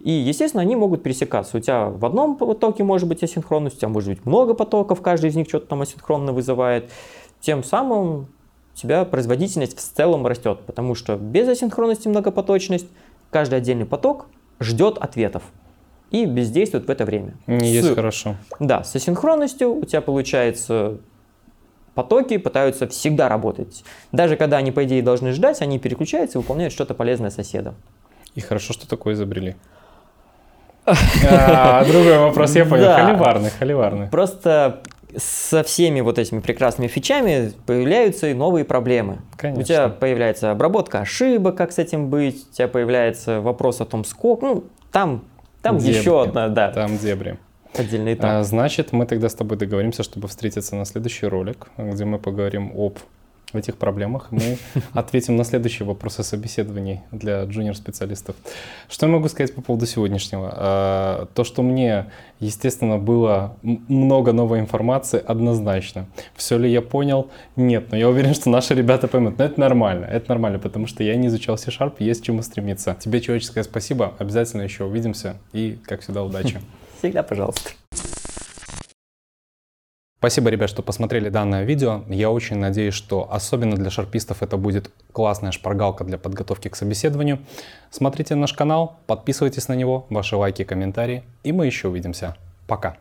[0.00, 1.56] И, естественно, они могут пересекаться.
[1.56, 5.30] У тебя в одном потоке может быть асинхронность, у тебя может быть много потоков, каждый
[5.30, 6.90] из них что-то там асинхронно вызывает
[7.40, 8.28] тем самым
[8.74, 12.86] у тебя производительность в целом растет, потому что без асинхронности многопоточность
[13.30, 14.26] каждый отдельный поток
[14.60, 15.42] ждет ответов
[16.10, 17.34] и бездействует в это время.
[17.46, 18.36] Не есть хорошо.
[18.60, 20.98] Да, с асинхронностью у тебя получается
[21.94, 23.82] потоки пытаются всегда работать.
[24.12, 27.74] Даже когда они, по идее, должны ждать, они переключаются и выполняют что-то полезное соседа.
[28.36, 29.56] И хорошо, что такое изобрели.
[31.28, 32.94] А, другой вопрос, я понял.
[32.94, 34.06] Холиварный, холиварный.
[34.06, 34.80] Просто
[35.18, 39.18] со всеми вот этими прекрасными фичами появляются и новые проблемы.
[39.36, 39.60] Конечно.
[39.60, 44.04] У тебя появляется обработка ошибок, как с этим быть, у тебя появляется вопрос о том,
[44.04, 45.24] сколько, ну, там,
[45.62, 45.98] там дебри.
[45.98, 46.70] еще одна, да.
[46.70, 47.38] Там дебри.
[47.74, 48.30] Отдельный этап.
[48.30, 52.72] А, значит, мы тогда с тобой договоримся, чтобы встретиться на следующий ролик, где мы поговорим
[52.74, 52.98] об
[53.52, 54.28] в этих проблемах.
[54.30, 54.58] Мы
[54.92, 58.36] ответим на следующие вопросы собеседований для джуниор-специалистов.
[58.88, 60.52] Что я могу сказать по поводу сегодняшнего?
[60.54, 66.06] А, то, что мне, естественно, было много новой информации, однозначно.
[66.36, 67.30] Все ли я понял?
[67.56, 69.38] Нет, но я уверен, что наши ребята поймут.
[69.38, 72.96] Но это нормально, это нормально, потому что я не изучал C-Sharp, есть чему стремиться.
[73.00, 76.60] Тебе человеческое спасибо, обязательно еще увидимся и, как всегда, удачи.
[76.98, 77.70] Всегда пожалуйста.
[80.18, 82.02] Спасибо, ребят, что посмотрели данное видео.
[82.08, 87.38] Я очень надеюсь, что особенно для шарпистов это будет классная шпаргалка для подготовки к собеседованию.
[87.92, 92.36] Смотрите наш канал, подписывайтесь на него, ваши лайки, комментарии, и мы еще увидимся.
[92.66, 92.96] Пока!